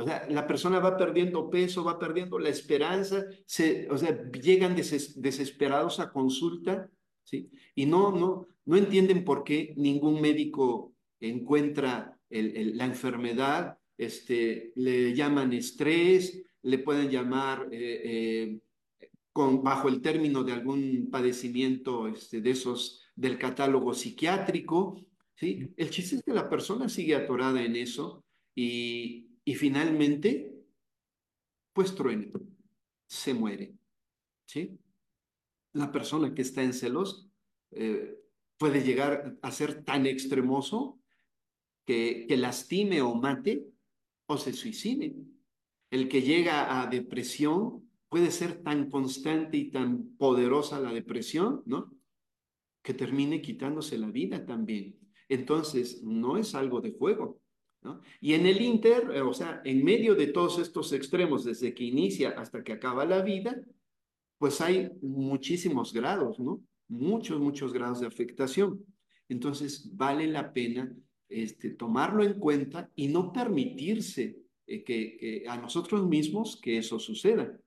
O 0.02 0.06
sea, 0.06 0.28
la 0.30 0.48
persona 0.48 0.80
va 0.80 0.98
perdiendo 0.98 1.50
peso, 1.50 1.84
va 1.84 2.00
perdiendo 2.00 2.40
la 2.40 2.50
esperanza, 2.50 3.24
se, 3.46 3.88
o 3.90 3.98
sea, 3.98 4.30
llegan 4.32 4.76
deses, 4.76 5.22
desesperados 5.22 6.00
a 6.00 6.12
consulta, 6.12 6.90
¿sí? 7.24 7.50
Y 7.76 7.86
no, 7.86 8.12
no, 8.12 8.48
no 8.66 8.78
entienden 8.78 9.24
por 9.24 9.44
qué 9.44 9.74
ningún 9.78 10.22
médico 10.22 10.94
encuentra 11.20 12.18
la 12.30 12.86
enfermedad, 12.86 13.78
este, 13.98 14.72
le 14.76 15.14
llaman 15.14 15.54
estrés, 15.54 16.44
le 16.64 16.80
pueden 16.80 17.10
llamar 17.10 17.68
eh, 17.72 18.60
eh, 19.00 19.10
con, 19.32 19.62
bajo 19.64 19.90
el 19.90 20.02
término 20.02 20.44
de 20.44 20.54
algún 20.54 21.10
padecimiento 21.12 22.08
este, 22.08 22.42
de 22.42 22.52
esos 22.52 23.04
del 23.16 23.38
catálogo 23.38 23.94
psiquiátrico. 23.94 25.06
¿sí? 25.36 25.70
El 25.78 25.90
chiste 25.90 26.16
es 26.16 26.24
que 26.24 26.34
la 26.34 26.50
persona 26.50 26.90
sigue 26.90 27.16
atorada 27.16 27.64
en 27.64 27.76
eso 27.76 28.24
y, 28.56 29.31
y 29.44 29.56
finalmente, 29.56 30.54
pues 31.74 31.96
truena, 31.96 32.28
se 33.08 33.34
muere. 33.34 33.74
¿sí? 34.46 34.78
La 35.74 35.92
persona 35.92 36.34
que 36.34 36.42
está 36.42 36.64
en 36.64 36.74
celos 36.74 37.30
eh, 37.72 38.18
puede 38.58 38.84
llegar 38.84 39.38
a 39.42 39.52
ser 39.52 39.84
tan 39.84 40.06
extremoso 40.06 41.00
que, 41.86 42.26
que 42.28 42.38
lastime 42.38 43.02
o 43.02 43.16
mate 43.16 43.68
o 44.28 44.38
se 44.38 44.54
suicide. 44.54 45.16
El 45.90 46.08
que 46.08 46.22
llega 46.22 46.82
a 46.82 46.88
depresión 46.88 47.90
puede 48.08 48.30
ser 48.32 48.62
tan 48.62 48.90
constante 48.90 49.58
y 49.58 49.72
tan 49.72 50.16
poderosa 50.18 50.80
la 50.80 50.94
depresión, 50.94 51.64
¿no? 51.66 51.94
Que 52.84 52.94
termine 52.94 53.42
quitándose 53.42 53.98
la 53.98 54.12
vida 54.12 54.46
también. 54.46 55.00
Entonces, 55.30 56.04
no 56.04 56.38
es 56.38 56.54
algo 56.56 56.82
de 56.82 56.92
juego. 56.92 57.40
Y 58.20 58.34
en 58.34 58.46
el 58.46 58.62
inter, 58.62 59.12
eh, 59.14 59.22
o 59.22 59.34
sea, 59.34 59.62
en 59.66 59.84
medio 59.84 60.16
de 60.16 60.28
todos 60.28 60.60
estos 60.60 60.94
extremos, 60.94 61.44
desde 61.44 61.74
que 61.74 61.84
inicia 61.84 62.32
hasta 62.32 62.64
que 62.64 62.74
acaba 62.74 63.06
la 63.06 63.22
vida, 63.22 63.60
pues 64.38 64.62
hay 64.62 64.92
muchísimos 65.02 65.94
grados, 65.94 66.40
¿no? 66.40 66.62
Muchos, 66.88 67.40
muchos 67.40 67.74
grados 67.74 68.02
de 68.02 68.08
afectación. 68.08 68.86
Entonces, 69.30 69.96
vale 69.96 70.28
la 70.28 70.54
pena 70.54 70.96
este, 71.30 71.72
tomarlo 71.72 72.24
en 72.24 72.40
cuenta 72.40 72.90
y 72.96 73.08
no 73.08 73.32
permitirse 73.32 74.38
eh, 74.68 74.84
que, 74.84 75.18
que, 75.18 75.44
a 75.48 75.58
nosotros 75.58 76.08
mismos 76.08 76.60
que 76.62 76.78
eso 76.78 77.00
suceda. 77.00 77.58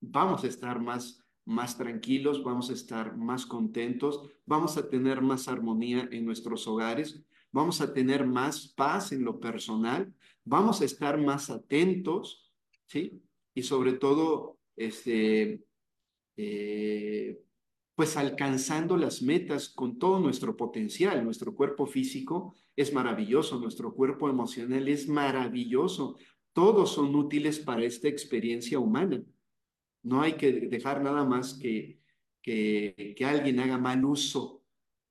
Vamos 0.00 0.42
a 0.44 0.48
estar 0.48 0.80
más, 0.80 1.22
más 1.44 1.76
tranquilos, 1.76 2.42
vamos 2.42 2.70
a 2.70 2.72
estar 2.72 3.16
más 3.16 3.44
contentos, 3.46 4.28
vamos 4.46 4.76
a 4.76 4.88
tener 4.88 5.20
más 5.20 5.46
armonía 5.46 6.08
en 6.10 6.24
nuestros 6.24 6.66
hogares, 6.66 7.22
vamos 7.52 7.80
a 7.80 7.92
tener 7.92 8.26
más 8.26 8.68
paz 8.68 9.12
en 9.12 9.24
lo 9.24 9.40
personal, 9.40 10.12
vamos 10.44 10.80
a 10.80 10.84
estar 10.84 11.18
más 11.18 11.50
atentos, 11.50 12.52
¿sí? 12.86 13.22
Y 13.54 13.62
sobre 13.62 13.94
todo, 13.94 14.58
este, 14.76 15.62
eh, 16.36 17.40
pues 17.94 18.16
alcanzando 18.16 18.96
las 18.96 19.20
metas 19.20 19.68
con 19.68 19.98
todo 19.98 20.20
nuestro 20.20 20.56
potencial. 20.56 21.22
Nuestro 21.22 21.54
cuerpo 21.54 21.86
físico 21.86 22.54
es 22.74 22.92
maravilloso, 22.94 23.58
nuestro 23.58 23.94
cuerpo 23.94 24.30
emocional 24.30 24.88
es 24.88 25.08
maravilloso. 25.08 26.16
Todos 26.52 26.92
son 26.92 27.14
útiles 27.14 27.58
para 27.58 27.84
esta 27.84 28.08
experiencia 28.08 28.78
humana. 28.78 29.22
No 30.02 30.22
hay 30.22 30.34
que 30.34 30.52
dejar 30.52 31.02
nada 31.02 31.24
más 31.24 31.54
que, 31.54 32.00
que, 32.40 33.14
que 33.16 33.24
alguien 33.24 33.60
haga 33.60 33.76
mal 33.76 34.04
uso 34.04 34.59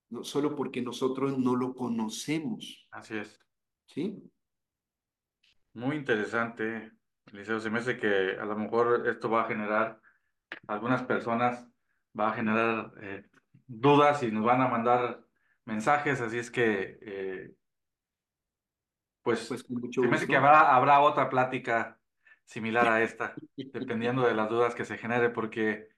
¿no? 0.10 0.24
Solo 0.24 0.56
porque 0.56 0.82
nosotros 0.82 1.38
no 1.38 1.56
lo 1.56 1.74
conocemos, 1.74 2.88
Así 2.92 3.18
es. 3.18 3.40
¿sí? 3.86 4.32
Muy 5.74 5.96
interesante, 5.96 6.92
Eliseo. 7.32 7.60
Se 7.60 7.70
me 7.70 7.80
hace 7.80 7.98
que 7.98 8.38
a 8.40 8.46
lo 8.46 8.56
mejor 8.56 9.08
esto 9.08 9.30
va 9.30 9.44
a 9.44 9.48
generar, 9.48 10.02
algunas 10.68 11.04
personas 11.04 11.68
va 12.20 12.30
a 12.30 12.34
generar 12.34 12.92
eh, 13.02 13.26
dudas 13.68 14.24
y 14.24 14.32
nos 14.32 14.44
van 14.44 14.62
a 14.62 14.68
mandar 14.68 15.24
mensajes, 15.66 16.20
así 16.22 16.40
es 16.40 16.50
que, 16.50 16.98
eh, 17.02 17.54
pues, 19.22 19.48
Pues 19.48 19.66
se 19.92 20.02
me 20.02 20.16
hace 20.16 20.28
que 20.28 20.36
habrá, 20.36 20.76
habrá 20.76 21.02
otra 21.02 21.30
plática 21.30 22.00
similar 22.46 22.88
a 22.88 23.02
esta, 23.04 23.36
dependiendo 23.56 24.26
de 24.26 24.34
las 24.34 24.50
dudas 24.50 24.74
que 24.74 24.86
se 24.86 24.98
genere, 24.98 25.30
porque 25.30 25.90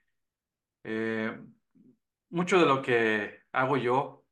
eh, 0.83 1.39
mucho 2.29 2.59
de 2.59 2.65
lo 2.65 2.81
que 2.81 3.40
hago 3.51 3.77
yo 3.77 4.25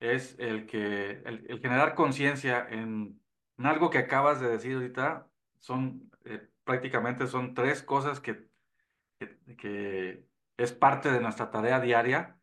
es 0.00 0.38
el 0.38 0.66
que 0.66 1.12
el, 1.24 1.46
el 1.48 1.60
generar 1.60 1.94
conciencia 1.94 2.66
en, 2.68 3.22
en 3.58 3.66
algo 3.66 3.90
que 3.90 3.98
acabas 3.98 4.40
de 4.40 4.48
decir 4.48 4.74
ahorita, 4.76 5.30
son 5.60 6.10
eh, 6.24 6.48
prácticamente 6.64 7.26
son 7.26 7.54
tres 7.54 7.82
cosas 7.82 8.20
que, 8.20 8.48
que, 9.18 9.38
que 9.56 10.28
es 10.56 10.72
parte 10.72 11.10
de 11.12 11.20
nuestra 11.20 11.50
tarea 11.50 11.80
diaria, 11.80 12.40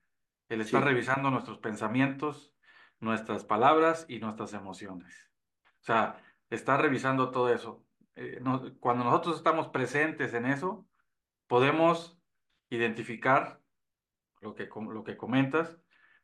el 0.49 0.61
estar 0.61 0.83
Sí, 0.83 0.83
revisando 0.83 1.31
nuestros 1.31 1.59
pensamientos, 1.59 2.55
nuestras 2.99 3.45
palabras 3.45 4.05
y 4.09 4.19
nuestras 4.19 4.53
emociones. 4.53 5.31
O 5.81 5.83
sea, 5.85 6.23
estar 6.49 6.81
revisando 6.81 7.31
todo 7.31 7.53
eso. 7.53 7.85
Eh, 8.15 8.39
no- 8.41 8.77
cuando 8.79 9.03
nosotros 9.03 9.37
estamos 9.37 9.69
presentes 9.69 10.33
en 10.33 10.45
eso, 10.45 10.87
podemos 11.47 12.21
identificar 12.69 13.63
lo 14.41 14.55
que, 14.55 14.69
lo 14.93 15.03
que 15.03 15.17
comentas. 15.17 15.79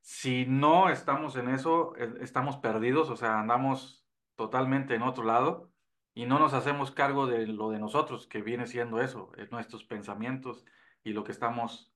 Si 0.05 0.45
no 0.45 0.89
estamos 0.91 1.35
en 1.35 1.49
eso, 1.49 1.95
eh, 1.97 2.13
estamos 2.21 2.57
perdidos, 2.57 3.09
o 3.09 3.15
sea, 3.17 3.39
andamos 3.39 4.05
totalmente 4.35 4.93
en 4.93 5.01
otro 5.01 5.23
lado 5.23 5.73
y 6.13 6.25
no 6.27 6.37
nos 6.37 6.53
hacemos 6.53 6.91
cargo 6.91 7.25
de 7.25 7.47
lo 7.47 7.71
de 7.71 7.79
nosotros, 7.79 8.27
que 8.27 8.43
viene 8.43 8.67
siendo 8.67 9.01
eso, 9.01 9.31
eh, 9.37 9.47
nuestros 9.49 9.83
pensamientos 9.83 10.63
y 11.03 11.13
lo 11.13 11.23
que 11.23 11.31
estamos. 11.31 11.91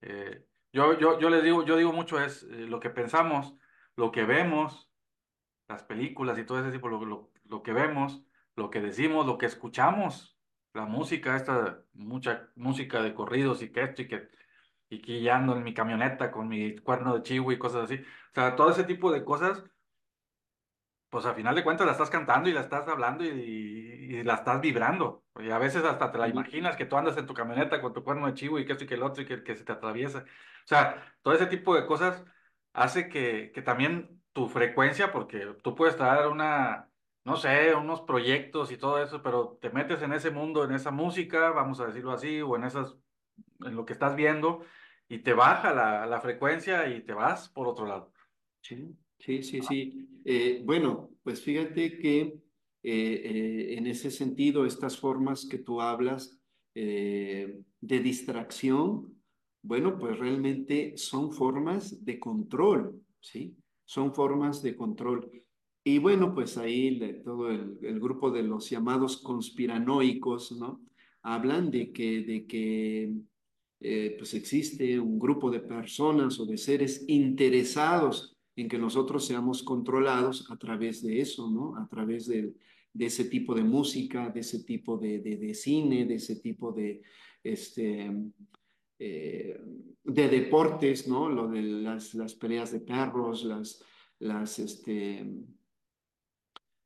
eh, 0.00 0.44
yo, 0.72 0.98
yo, 0.98 1.20
yo 1.20 1.30
les 1.30 1.44
digo, 1.44 1.64
yo 1.64 1.76
digo 1.76 1.92
mucho 1.92 2.18
es 2.20 2.42
lo 2.44 2.80
que 2.80 2.90
pensamos, 2.90 3.56
lo 3.96 4.10
que 4.10 4.24
vemos, 4.24 4.90
las 5.68 5.84
películas 5.84 6.38
y 6.38 6.44
todo 6.44 6.60
ese 6.60 6.72
tipo, 6.72 6.88
lo, 6.88 7.04
lo, 7.04 7.32
lo 7.44 7.62
que 7.62 7.72
vemos, 7.72 8.24
lo 8.56 8.70
que 8.70 8.80
decimos, 8.80 9.26
lo 9.26 9.38
que 9.38 9.46
escuchamos, 9.46 10.38
la 10.74 10.86
música, 10.86 11.36
esta 11.36 11.84
mucha 11.92 12.50
música 12.56 13.02
de 13.02 13.14
corridos 13.14 13.62
y 13.62 13.70
que 13.72 13.82
esto 13.84 14.02
y 14.02 14.08
que 14.08 14.28
y 14.94 15.00
que 15.02 15.22
ya 15.22 15.36
ando 15.36 15.56
en 15.56 15.62
mi 15.64 15.74
camioneta 15.74 16.30
con 16.30 16.48
mi 16.48 16.76
cuerno 16.78 17.14
de 17.14 17.22
chivo 17.22 17.52
y 17.52 17.58
cosas 17.58 17.84
así. 17.84 17.96
O 17.96 18.34
sea, 18.34 18.56
todo 18.56 18.70
ese 18.70 18.84
tipo 18.84 19.10
de 19.12 19.24
cosas, 19.24 19.62
pues 21.10 21.26
a 21.26 21.34
final 21.34 21.54
de 21.54 21.62
cuentas 21.64 21.86
la 21.86 21.92
estás 21.92 22.08
cantando 22.10 22.48
y 22.48 22.52
la 22.52 22.62
estás 22.62 22.88
hablando 22.88 23.22
y, 23.24 23.28
y 23.28 24.22
la 24.24 24.34
estás 24.34 24.60
vibrando. 24.60 25.24
Y 25.38 25.50
a 25.50 25.58
veces 25.58 25.84
hasta 25.84 26.10
te 26.10 26.18
la 26.18 26.28
imaginas 26.28 26.76
que 26.76 26.86
tú 26.86 26.96
andas 26.96 27.16
en 27.18 27.26
tu 27.26 27.34
camioneta 27.34 27.80
con 27.82 27.92
tu 27.92 28.02
cuerno 28.02 28.26
de 28.26 28.34
chivo 28.34 28.58
y 28.58 28.64
que 28.64 28.72
esto 28.72 28.84
y 28.84 28.86
que 28.86 28.94
el 28.94 29.02
otro 29.02 29.22
y 29.22 29.26
que, 29.26 29.42
que 29.42 29.54
se 29.56 29.64
te 29.64 29.72
atraviesa. 29.72 30.20
O 30.20 30.66
sea, 30.66 31.14
todo 31.22 31.34
ese 31.34 31.46
tipo 31.46 31.74
de 31.74 31.86
cosas 31.86 32.24
hace 32.72 33.08
que, 33.08 33.52
que 33.54 33.62
también 33.62 34.22
tu 34.32 34.48
frecuencia, 34.48 35.12
porque 35.12 35.54
tú 35.62 35.74
puedes 35.74 35.96
traer 35.96 36.28
una, 36.28 36.90
no 37.24 37.36
sé, 37.36 37.74
unos 37.74 38.00
proyectos 38.02 38.72
y 38.72 38.78
todo 38.78 39.02
eso, 39.02 39.22
pero 39.22 39.58
te 39.60 39.68
metes 39.70 40.00
en 40.02 40.12
ese 40.14 40.30
mundo, 40.30 40.64
en 40.64 40.72
esa 40.72 40.90
música, 40.90 41.50
vamos 41.50 41.80
a 41.80 41.86
decirlo 41.86 42.12
así, 42.12 42.40
o 42.40 42.56
en 42.56 42.64
esas 42.64 42.96
en 43.60 43.76
lo 43.76 43.84
que 43.84 43.92
estás 43.92 44.16
viendo 44.16 44.64
y 45.12 45.18
te 45.18 45.34
baja 45.34 45.74
la, 45.74 46.06
la 46.06 46.22
frecuencia 46.22 46.88
y 46.88 47.02
te 47.04 47.12
vas 47.12 47.50
por 47.50 47.68
otro 47.68 47.86
lado. 47.86 48.10
sí, 48.62 48.96
sí, 49.18 49.42
sí, 49.42 49.60
sí. 49.60 50.08
Eh, 50.24 50.62
bueno, 50.64 51.10
pues 51.22 51.42
fíjate 51.42 51.98
que 51.98 52.20
eh, 52.20 52.40
eh, 52.82 53.74
en 53.76 53.86
ese 53.86 54.10
sentido, 54.10 54.64
estas 54.64 54.98
formas 54.98 55.44
que 55.44 55.58
tú 55.58 55.82
hablas 55.82 56.38
de 56.74 57.62
distracción, 57.82 59.22
bueno, 59.62 59.98
pues 59.98 60.18
realmente 60.18 60.96
son 60.96 61.30
formas 61.30 62.02
de 62.02 62.18
control, 62.18 62.98
¿sí? 63.20 63.54
Son 63.84 64.14
formas 64.14 64.62
de 64.62 64.74
control. 64.74 65.30
Y 65.84 65.98
bueno, 65.98 66.32
pues 66.32 66.56
ahí 66.56 67.20
todo 67.22 67.50
el, 67.50 67.76
el 67.82 68.00
grupo 68.00 68.30
de 68.30 68.44
los 68.44 68.70
llamados 68.70 69.18
conspiranoicos, 69.18 70.52
¿no? 70.52 70.80
Hablan 71.20 71.70
de 71.70 71.92
que, 71.92 72.22
de 72.22 72.46
que 72.46 73.12
eh, 73.82 74.14
pues 74.16 74.34
existe 74.34 74.98
un 75.00 75.18
grupo 75.18 75.50
de 75.50 75.60
personas 75.60 76.38
o 76.38 76.46
de 76.46 76.56
seres 76.56 77.04
interesados 77.08 78.36
en 78.54 78.68
que 78.68 78.78
nosotros 78.78 79.26
seamos 79.26 79.62
controlados 79.62 80.50
a 80.50 80.56
través 80.56 81.02
de 81.02 81.20
eso, 81.20 81.50
¿no? 81.50 81.76
A 81.76 81.88
través 81.88 82.26
de, 82.26 82.54
de 82.92 83.06
ese 83.06 83.24
tipo 83.24 83.54
de 83.54 83.64
música, 83.64 84.28
de 84.28 84.40
ese 84.40 84.62
tipo 84.64 84.98
de, 84.98 85.18
de, 85.20 85.36
de 85.36 85.54
cine, 85.54 86.04
de 86.04 86.14
ese 86.16 86.36
tipo 86.36 86.70
de, 86.72 87.02
este, 87.42 88.10
eh, 88.98 89.60
de 90.04 90.28
deportes, 90.28 91.08
¿no? 91.08 91.28
Lo 91.28 91.48
de 91.48 91.62
las, 91.62 92.14
las 92.14 92.34
peleas 92.34 92.70
de 92.72 92.80
perros, 92.80 93.44
las, 93.44 93.82
las, 94.20 94.58
este, 94.58 95.26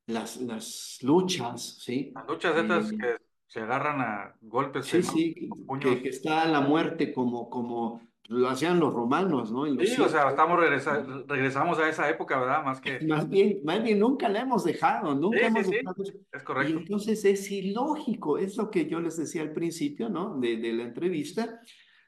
las, 0.06 0.40
las 0.40 0.98
luchas, 1.02 1.78
¿sí? 1.82 2.12
Las 2.14 2.26
luchas 2.26 2.56
estas 2.56 2.92
Eh, 2.92 2.96
que 2.96 3.25
se 3.46 3.60
agarran 3.60 4.00
a 4.00 4.34
golpes 4.40 4.86
Sí, 4.86 5.02
sí, 5.02 5.34
que, 5.80 6.08
está 6.08 6.46
la 6.46 6.60
muerte 6.60 7.12
como, 7.12 7.48
como 7.48 8.00
lo 8.28 8.48
hacían 8.48 8.80
los 8.80 8.92
romanos, 8.92 9.52
¿no? 9.52 9.66
Los 9.66 9.88
Sí, 9.88 10.00
o 10.00 10.08
sea, 10.08 10.30
estamos 10.30 10.58
regresa- 10.58 11.06
regresamos 11.28 11.78
a 11.78 11.88
esa 11.88 12.10
época, 12.10 12.40
¿verdad? 12.40 12.64
Más 12.64 12.80
que... 12.80 13.00
Más 13.06 13.28
bien, 13.28 13.60
más 13.64 13.82
bien 13.82 14.00
nunca 14.00 14.28
la 14.28 14.40
hemos 14.40 14.64
dejado, 14.64 15.14
nunca 15.14 15.38
sí, 15.38 15.44
hemos 15.44 15.66
sí, 15.66 15.72
dejado. 15.72 16.02
es 16.02 16.42
Y 16.42 16.44
correcto. 16.44 16.78
entonces 16.78 17.24
es 17.24 17.50
ilógico, 17.52 18.38
es 18.38 18.56
lo 18.56 18.70
que 18.70 18.86
yo 18.88 19.00
les 19.00 19.16
decía 19.16 19.42
al 19.42 19.52
principio, 19.52 20.08
¿no? 20.08 20.38
De, 20.40 20.56
de 20.56 20.72
la 20.72 20.82
entrevista. 20.82 21.60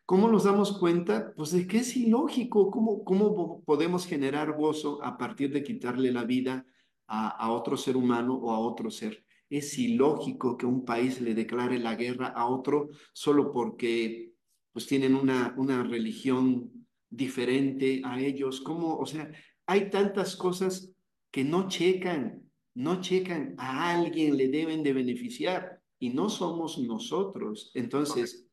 ¿Cómo 0.04 0.26
nos 0.28 0.44
damos 0.44 0.76
cuenta? 0.78 1.34
Pues 1.36 1.52
de 1.52 1.66
que 1.66 1.78
es 1.78 1.96
ilógico, 1.96 2.70
¿cómo, 2.70 3.04
cómo 3.04 3.62
podemos 3.64 4.06
generar 4.06 4.52
gozo 4.56 4.98
a 5.04 5.18
partir 5.18 5.52
de 5.52 5.62
quitarle 5.62 6.10
la 6.10 6.24
vida 6.24 6.64
a, 7.06 7.28
a 7.28 7.52
otro 7.52 7.76
ser 7.76 7.96
humano 7.96 8.34
o 8.34 8.50
a 8.52 8.58
otro 8.58 8.90
ser? 8.90 9.24
Es 9.50 9.78
ilógico 9.78 10.56
que 10.56 10.66
un 10.66 10.84
país 10.84 11.20
le 11.20 11.34
declare 11.34 11.78
la 11.78 11.94
guerra 11.94 12.28
a 12.28 12.46
otro 12.46 12.88
solo 13.12 13.52
porque 13.52 14.32
pues 14.72 14.86
tienen 14.86 15.14
una, 15.14 15.54
una 15.56 15.82
religión 15.82 16.86
diferente 17.10 18.02
a 18.04 18.20
ellos. 18.20 18.60
¿Cómo? 18.60 18.96
O 18.96 19.06
sea, 19.06 19.30
hay 19.66 19.90
tantas 19.90 20.36
cosas 20.36 20.92
que 21.30 21.44
no 21.44 21.68
checan, 21.68 22.42
no 22.74 23.00
checan, 23.00 23.54
a 23.58 23.98
alguien 23.98 24.36
le 24.36 24.48
deben 24.48 24.82
de 24.82 24.92
beneficiar 24.92 25.80
y 25.98 26.10
no 26.10 26.28
somos 26.28 26.78
nosotros. 26.78 27.70
Entonces, 27.74 28.46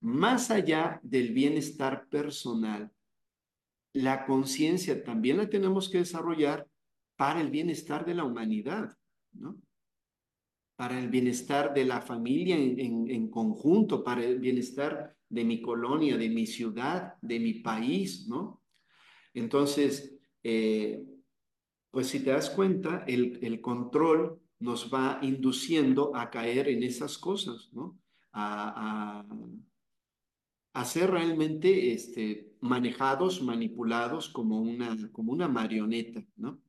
más 0.00 0.50
allá 0.50 1.00
del 1.02 1.32
bienestar 1.32 2.08
personal, 2.08 2.90
la 3.92 4.24
conciencia 4.24 5.02
también 5.02 5.36
la 5.36 5.48
tenemos 5.48 5.88
que 5.88 5.98
desarrollar 5.98 6.66
para 7.16 7.40
el 7.40 7.50
bienestar 7.50 8.06
de 8.06 8.14
la 8.14 8.24
humanidad, 8.24 8.96
¿no? 9.32 9.56
Para 10.80 10.98
el 10.98 11.10
bienestar 11.10 11.74
de 11.74 11.84
la 11.84 12.00
familia 12.00 12.56
en, 12.56 13.28
conjunto, 13.28 14.02
para 14.02 14.24
el 14.24 14.38
bienestar 14.38 15.14
de 15.28 15.44
mi 15.44 15.60
colonia, 15.60 16.16
de 16.16 16.30
mi 16.30 16.46
ciudad, 16.46 17.16
de 17.20 17.38
mi 17.38 17.52
país, 17.52 18.26
¿no? 18.28 18.62
Entonces, 19.34 20.18
eh, 20.42 21.04
pues 21.90 22.06
si 22.06 22.20
te 22.20 22.30
das 22.30 22.48
cuenta, 22.48 23.04
el, 23.06 23.60
control 23.60 24.40
nos 24.58 24.90
va 24.90 25.18
induciendo 25.20 26.16
a 26.16 26.30
caer 26.30 26.70
en 26.70 26.82
esas 26.82 27.18
cosas, 27.18 27.68
¿no? 27.74 27.98
A, 28.32 29.20
a, 29.20 30.80
a 30.80 30.84
ser 30.86 31.10
realmente 31.10 31.92
este, 31.92 32.54
manejados, 32.62 33.42
manipulados 33.42 34.30
como 34.30 34.62
una, 34.62 34.96
como 35.12 35.30
una 35.32 35.46
marioneta, 35.46 36.24
¿no? 36.36 36.62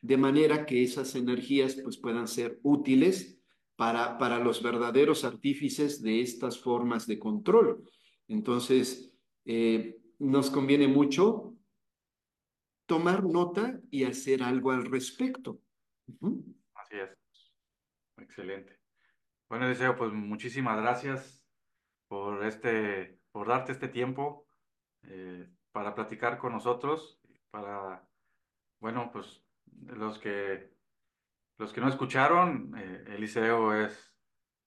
De 0.00 0.16
manera 0.16 0.64
que 0.64 0.84
esas 0.84 1.16
energías 1.16 1.74
pues, 1.82 1.96
puedan 1.98 2.28
ser 2.28 2.60
útiles 2.62 3.37
para, 3.78 4.18
para 4.18 4.40
los 4.40 4.60
verdaderos 4.60 5.24
artífices 5.24 6.02
de 6.02 6.20
estas 6.20 6.60
formas 6.60 7.06
de 7.06 7.16
control. 7.16 7.88
Entonces, 8.26 9.16
eh, 9.44 9.96
nos 10.18 10.50
conviene 10.50 10.88
mucho 10.88 11.54
tomar 12.86 13.22
nota 13.22 13.80
y 13.88 14.02
hacer 14.02 14.42
algo 14.42 14.72
al 14.72 14.84
respecto. 14.84 15.60
Así 16.74 16.96
es. 16.96 17.16
Excelente. 18.16 18.80
Bueno, 19.48 19.66
Eliseo, 19.66 19.96
pues 19.96 20.12
muchísimas 20.12 20.80
gracias 20.80 21.46
por 22.08 22.44
este, 22.44 23.20
por 23.30 23.46
darte 23.46 23.70
este 23.70 23.86
tiempo 23.86 24.48
eh, 25.02 25.48
para 25.70 25.94
platicar 25.94 26.38
con 26.38 26.52
nosotros, 26.52 27.20
para, 27.52 28.04
bueno, 28.80 29.10
pues 29.12 29.40
los 29.86 30.18
que, 30.18 30.72
los 31.58 31.72
que 31.72 31.80
no 31.80 31.88
escucharon, 31.88 32.72
eh, 32.78 33.04
Eliseo 33.16 33.74
es 33.74 34.14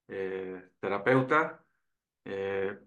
eh, 0.09 0.69
terapeuta. 0.79 1.65
Eh, 2.25 2.77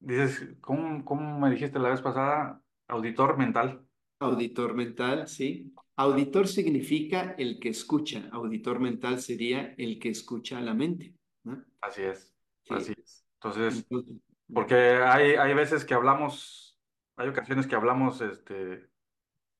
dices, 0.00 0.56
¿cómo, 0.60 1.04
cómo 1.04 1.38
me 1.38 1.50
dijiste 1.50 1.78
la 1.78 1.90
vez 1.90 2.00
pasada? 2.00 2.60
Auditor 2.88 3.36
mental. 3.36 3.86
Auditor 4.18 4.74
mental, 4.74 5.28
sí. 5.28 5.72
Auditor 5.96 6.48
significa 6.48 7.34
el 7.38 7.60
que 7.60 7.68
escucha. 7.68 8.28
Auditor 8.32 8.80
mental 8.80 9.20
sería 9.20 9.74
el 9.76 9.98
que 9.98 10.08
escucha 10.08 10.58
a 10.58 10.62
la 10.62 10.74
mente. 10.74 11.14
¿no? 11.44 11.62
Así 11.80 12.02
es, 12.02 12.34
Sí. 12.64 12.74
así 12.74 12.94
es. 12.96 13.26
Entonces, 13.34 13.86
Entonces, 13.90 14.22
porque 14.52 14.74
hay, 14.74 15.32
hay 15.32 15.54
veces 15.54 15.84
que 15.84 15.94
hablamos, 15.94 16.78
hay 17.16 17.28
ocasiones 17.28 17.66
que 17.66 17.74
hablamos, 17.74 18.20
este, 18.20 18.88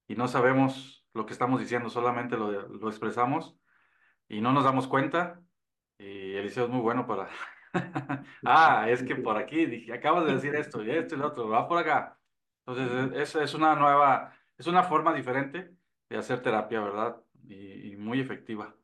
y 0.08 0.14
no 0.14 0.28
sabemos 0.28 1.01
lo 1.14 1.26
que 1.26 1.32
estamos 1.32 1.60
diciendo, 1.60 1.90
solamente 1.90 2.36
lo, 2.36 2.50
lo 2.68 2.88
expresamos 2.88 3.56
y 4.28 4.40
no 4.40 4.52
nos 4.52 4.64
damos 4.64 4.86
cuenta. 4.88 5.40
Y 5.98 6.34
Eliseo 6.34 6.64
es 6.64 6.70
muy 6.70 6.80
bueno 6.80 7.06
para... 7.06 7.28
Ah, 8.44 8.86
es 8.90 9.02
que 9.02 9.16
por 9.16 9.36
aquí, 9.38 9.64
dije, 9.64 9.92
acabas 9.94 10.26
de 10.26 10.34
decir 10.34 10.54
esto 10.54 10.84
y 10.84 10.90
esto 10.90 11.14
y 11.14 11.18
lo 11.18 11.28
otro, 11.28 11.48
va 11.48 11.66
por 11.66 11.78
acá. 11.78 12.18
Entonces, 12.66 13.18
es, 13.18 13.34
es 13.34 13.54
una 13.54 13.74
nueva, 13.74 14.36
es 14.58 14.66
una 14.66 14.82
forma 14.82 15.14
diferente 15.14 15.74
de 16.10 16.16
hacer 16.18 16.42
terapia, 16.42 16.80
¿verdad? 16.80 17.16
Y, 17.48 17.92
y 17.92 17.96
muy 17.96 18.20
efectiva. 18.20 18.76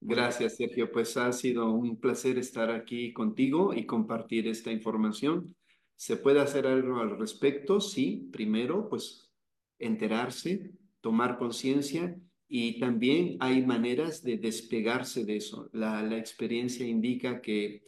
Gracias, 0.00 0.56
Sergio. 0.56 0.90
Pues 0.90 1.16
ha 1.16 1.32
sido 1.32 1.72
un 1.72 2.00
placer 2.00 2.38
estar 2.38 2.70
aquí 2.70 3.12
contigo 3.12 3.74
y 3.74 3.84
compartir 3.86 4.46
esta 4.46 4.70
información. 4.70 5.54
¿Se 5.96 6.16
puede 6.16 6.40
hacer 6.40 6.66
algo 6.66 7.00
al 7.00 7.18
respecto? 7.18 7.80
Sí, 7.80 8.30
primero, 8.32 8.88
pues 8.88 9.30
enterarse, 9.78 10.70
tomar 11.00 11.38
conciencia 11.38 12.16
y 12.48 12.78
también 12.80 13.36
hay 13.40 13.64
maneras 13.64 14.22
de 14.22 14.36
despegarse 14.36 15.24
de 15.24 15.36
eso. 15.36 15.68
La, 15.72 16.02
la 16.02 16.18
experiencia 16.18 16.86
indica 16.86 17.40
que 17.40 17.84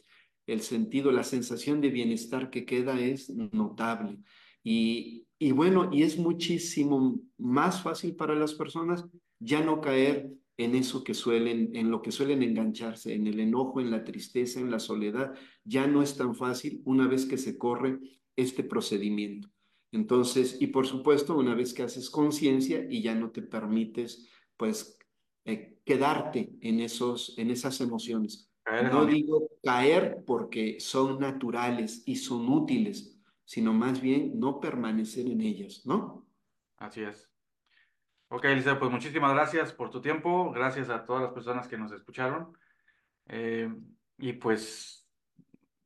el 0.47 0.61
sentido, 0.61 1.11
la 1.11 1.23
sensación 1.23 1.81
de 1.81 1.89
bienestar 1.89 2.49
que 2.49 2.65
queda 2.65 2.99
es 2.99 3.29
notable. 3.29 4.19
Y, 4.63 5.27
y 5.37 5.51
bueno, 5.51 5.89
y 5.91 6.03
es 6.03 6.17
muchísimo 6.17 7.19
más 7.37 7.81
fácil 7.81 8.15
para 8.15 8.35
las 8.35 8.53
personas 8.53 9.05
ya 9.39 9.63
no 9.63 9.81
caer 9.81 10.31
en 10.57 10.75
eso 10.75 11.03
que 11.03 11.13
suelen, 11.13 11.75
en 11.75 11.89
lo 11.89 12.01
que 12.01 12.11
suelen 12.11 12.43
engancharse, 12.43 13.13
en 13.13 13.27
el 13.27 13.39
enojo, 13.39 13.81
en 13.81 13.91
la 13.91 14.03
tristeza, 14.03 14.59
en 14.59 14.71
la 14.71 14.79
soledad, 14.79 15.33
ya 15.63 15.87
no 15.87 16.01
es 16.01 16.15
tan 16.15 16.35
fácil 16.35 16.81
una 16.85 17.07
vez 17.07 17.25
que 17.25 17.37
se 17.37 17.57
corre 17.57 17.99
este 18.35 18.63
procedimiento. 18.63 19.49
Entonces, 19.93 20.57
y 20.59 20.67
por 20.67 20.87
supuesto, 20.87 21.37
una 21.37 21.53
vez 21.53 21.71
que 21.71 21.83
haces 21.83 22.09
conciencia 22.09 22.83
y 22.89 23.03
ya 23.03 23.13
no 23.13 23.29
te 23.29 23.43
permites, 23.43 24.27
pues, 24.57 24.97
eh, 25.45 25.77
quedarte 25.85 26.51
en 26.61 26.79
esos, 26.79 27.37
en 27.37 27.51
esas 27.51 27.79
emociones. 27.79 28.51
En 28.65 28.89
No 28.89 29.05
digo 29.05 29.49
caer 29.63 30.23
porque 30.25 30.79
son 30.79 31.19
naturales 31.19 32.01
y 32.07 32.15
son 32.15 32.49
útiles, 32.49 33.19
sino 33.45 33.71
más 33.71 34.01
bien 34.01 34.39
no 34.39 34.59
permanecer 34.59 35.27
en 35.27 35.41
ellas, 35.41 35.85
¿no? 35.85 36.25
Así 36.77 37.03
es. 37.03 37.29
Ok, 38.29 38.45
Eliseo, 38.45 38.79
pues 38.79 38.89
muchísimas 38.89 39.31
gracias 39.35 39.73
por 39.73 39.91
tu 39.91 40.01
tiempo, 40.01 40.51
gracias 40.51 40.89
a 40.89 41.05
todas 41.05 41.21
las 41.21 41.33
personas 41.33 41.67
que 41.67 41.77
nos 41.77 41.91
escucharon. 41.91 42.57
Eh, 43.27 43.71
y 44.17 44.33
pues 44.33 45.07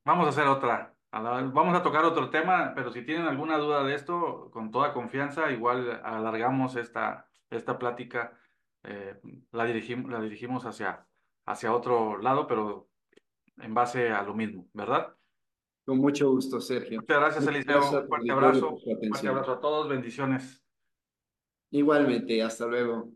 vamos 0.06 0.28
a 0.28 0.30
hacer 0.30 0.48
otra, 0.48 0.97
vamos 1.22 1.76
a 1.76 1.84
tocar 1.84 2.06
otro 2.06 2.30
tema, 2.30 2.74
pero 2.76 2.92
si 2.92 3.04
tienen 3.04 3.28
alguna 3.28 3.58
duda 3.58 3.84
de 3.84 3.96
esto, 3.96 4.50
con 4.52 4.72
toda 4.72 4.94
confianza, 4.94 5.52
igual 5.52 6.02
alargamos 6.04 6.76
esta, 6.76 7.28
esta 7.50 7.78
plática, 7.78 8.38
eh, 8.84 9.20
la 9.52 9.66
dirigimos, 9.66 10.12
la 10.12 10.22
dirigimos 10.22 10.66
hacia, 10.66 11.06
hacia 11.46 11.74
otro 11.74 12.18
lado, 12.18 12.48
pero 12.48 12.90
en 13.58 13.74
base 13.74 14.10
a 14.10 14.22
lo 14.24 14.34
mismo, 14.34 14.68
¿verdad? 14.74 15.16
Con 15.86 16.00
mucho 16.00 16.30
gusto, 16.32 16.60
Sergio. 16.60 17.00
Muchas 17.00 17.20
gracias, 17.20 17.48
Eliseo. 17.48 18.02
Un 18.02 18.08
fuerte 18.08 18.32
abrazo, 18.32 18.78
su 18.78 18.98
fuerte 19.00 19.28
abrazo 19.28 19.52
a 19.54 19.60
todos, 19.60 19.88
bendiciones. 19.88 20.64
Igualmente, 21.72 22.42
hasta 22.44 22.66
luego. 22.66 23.10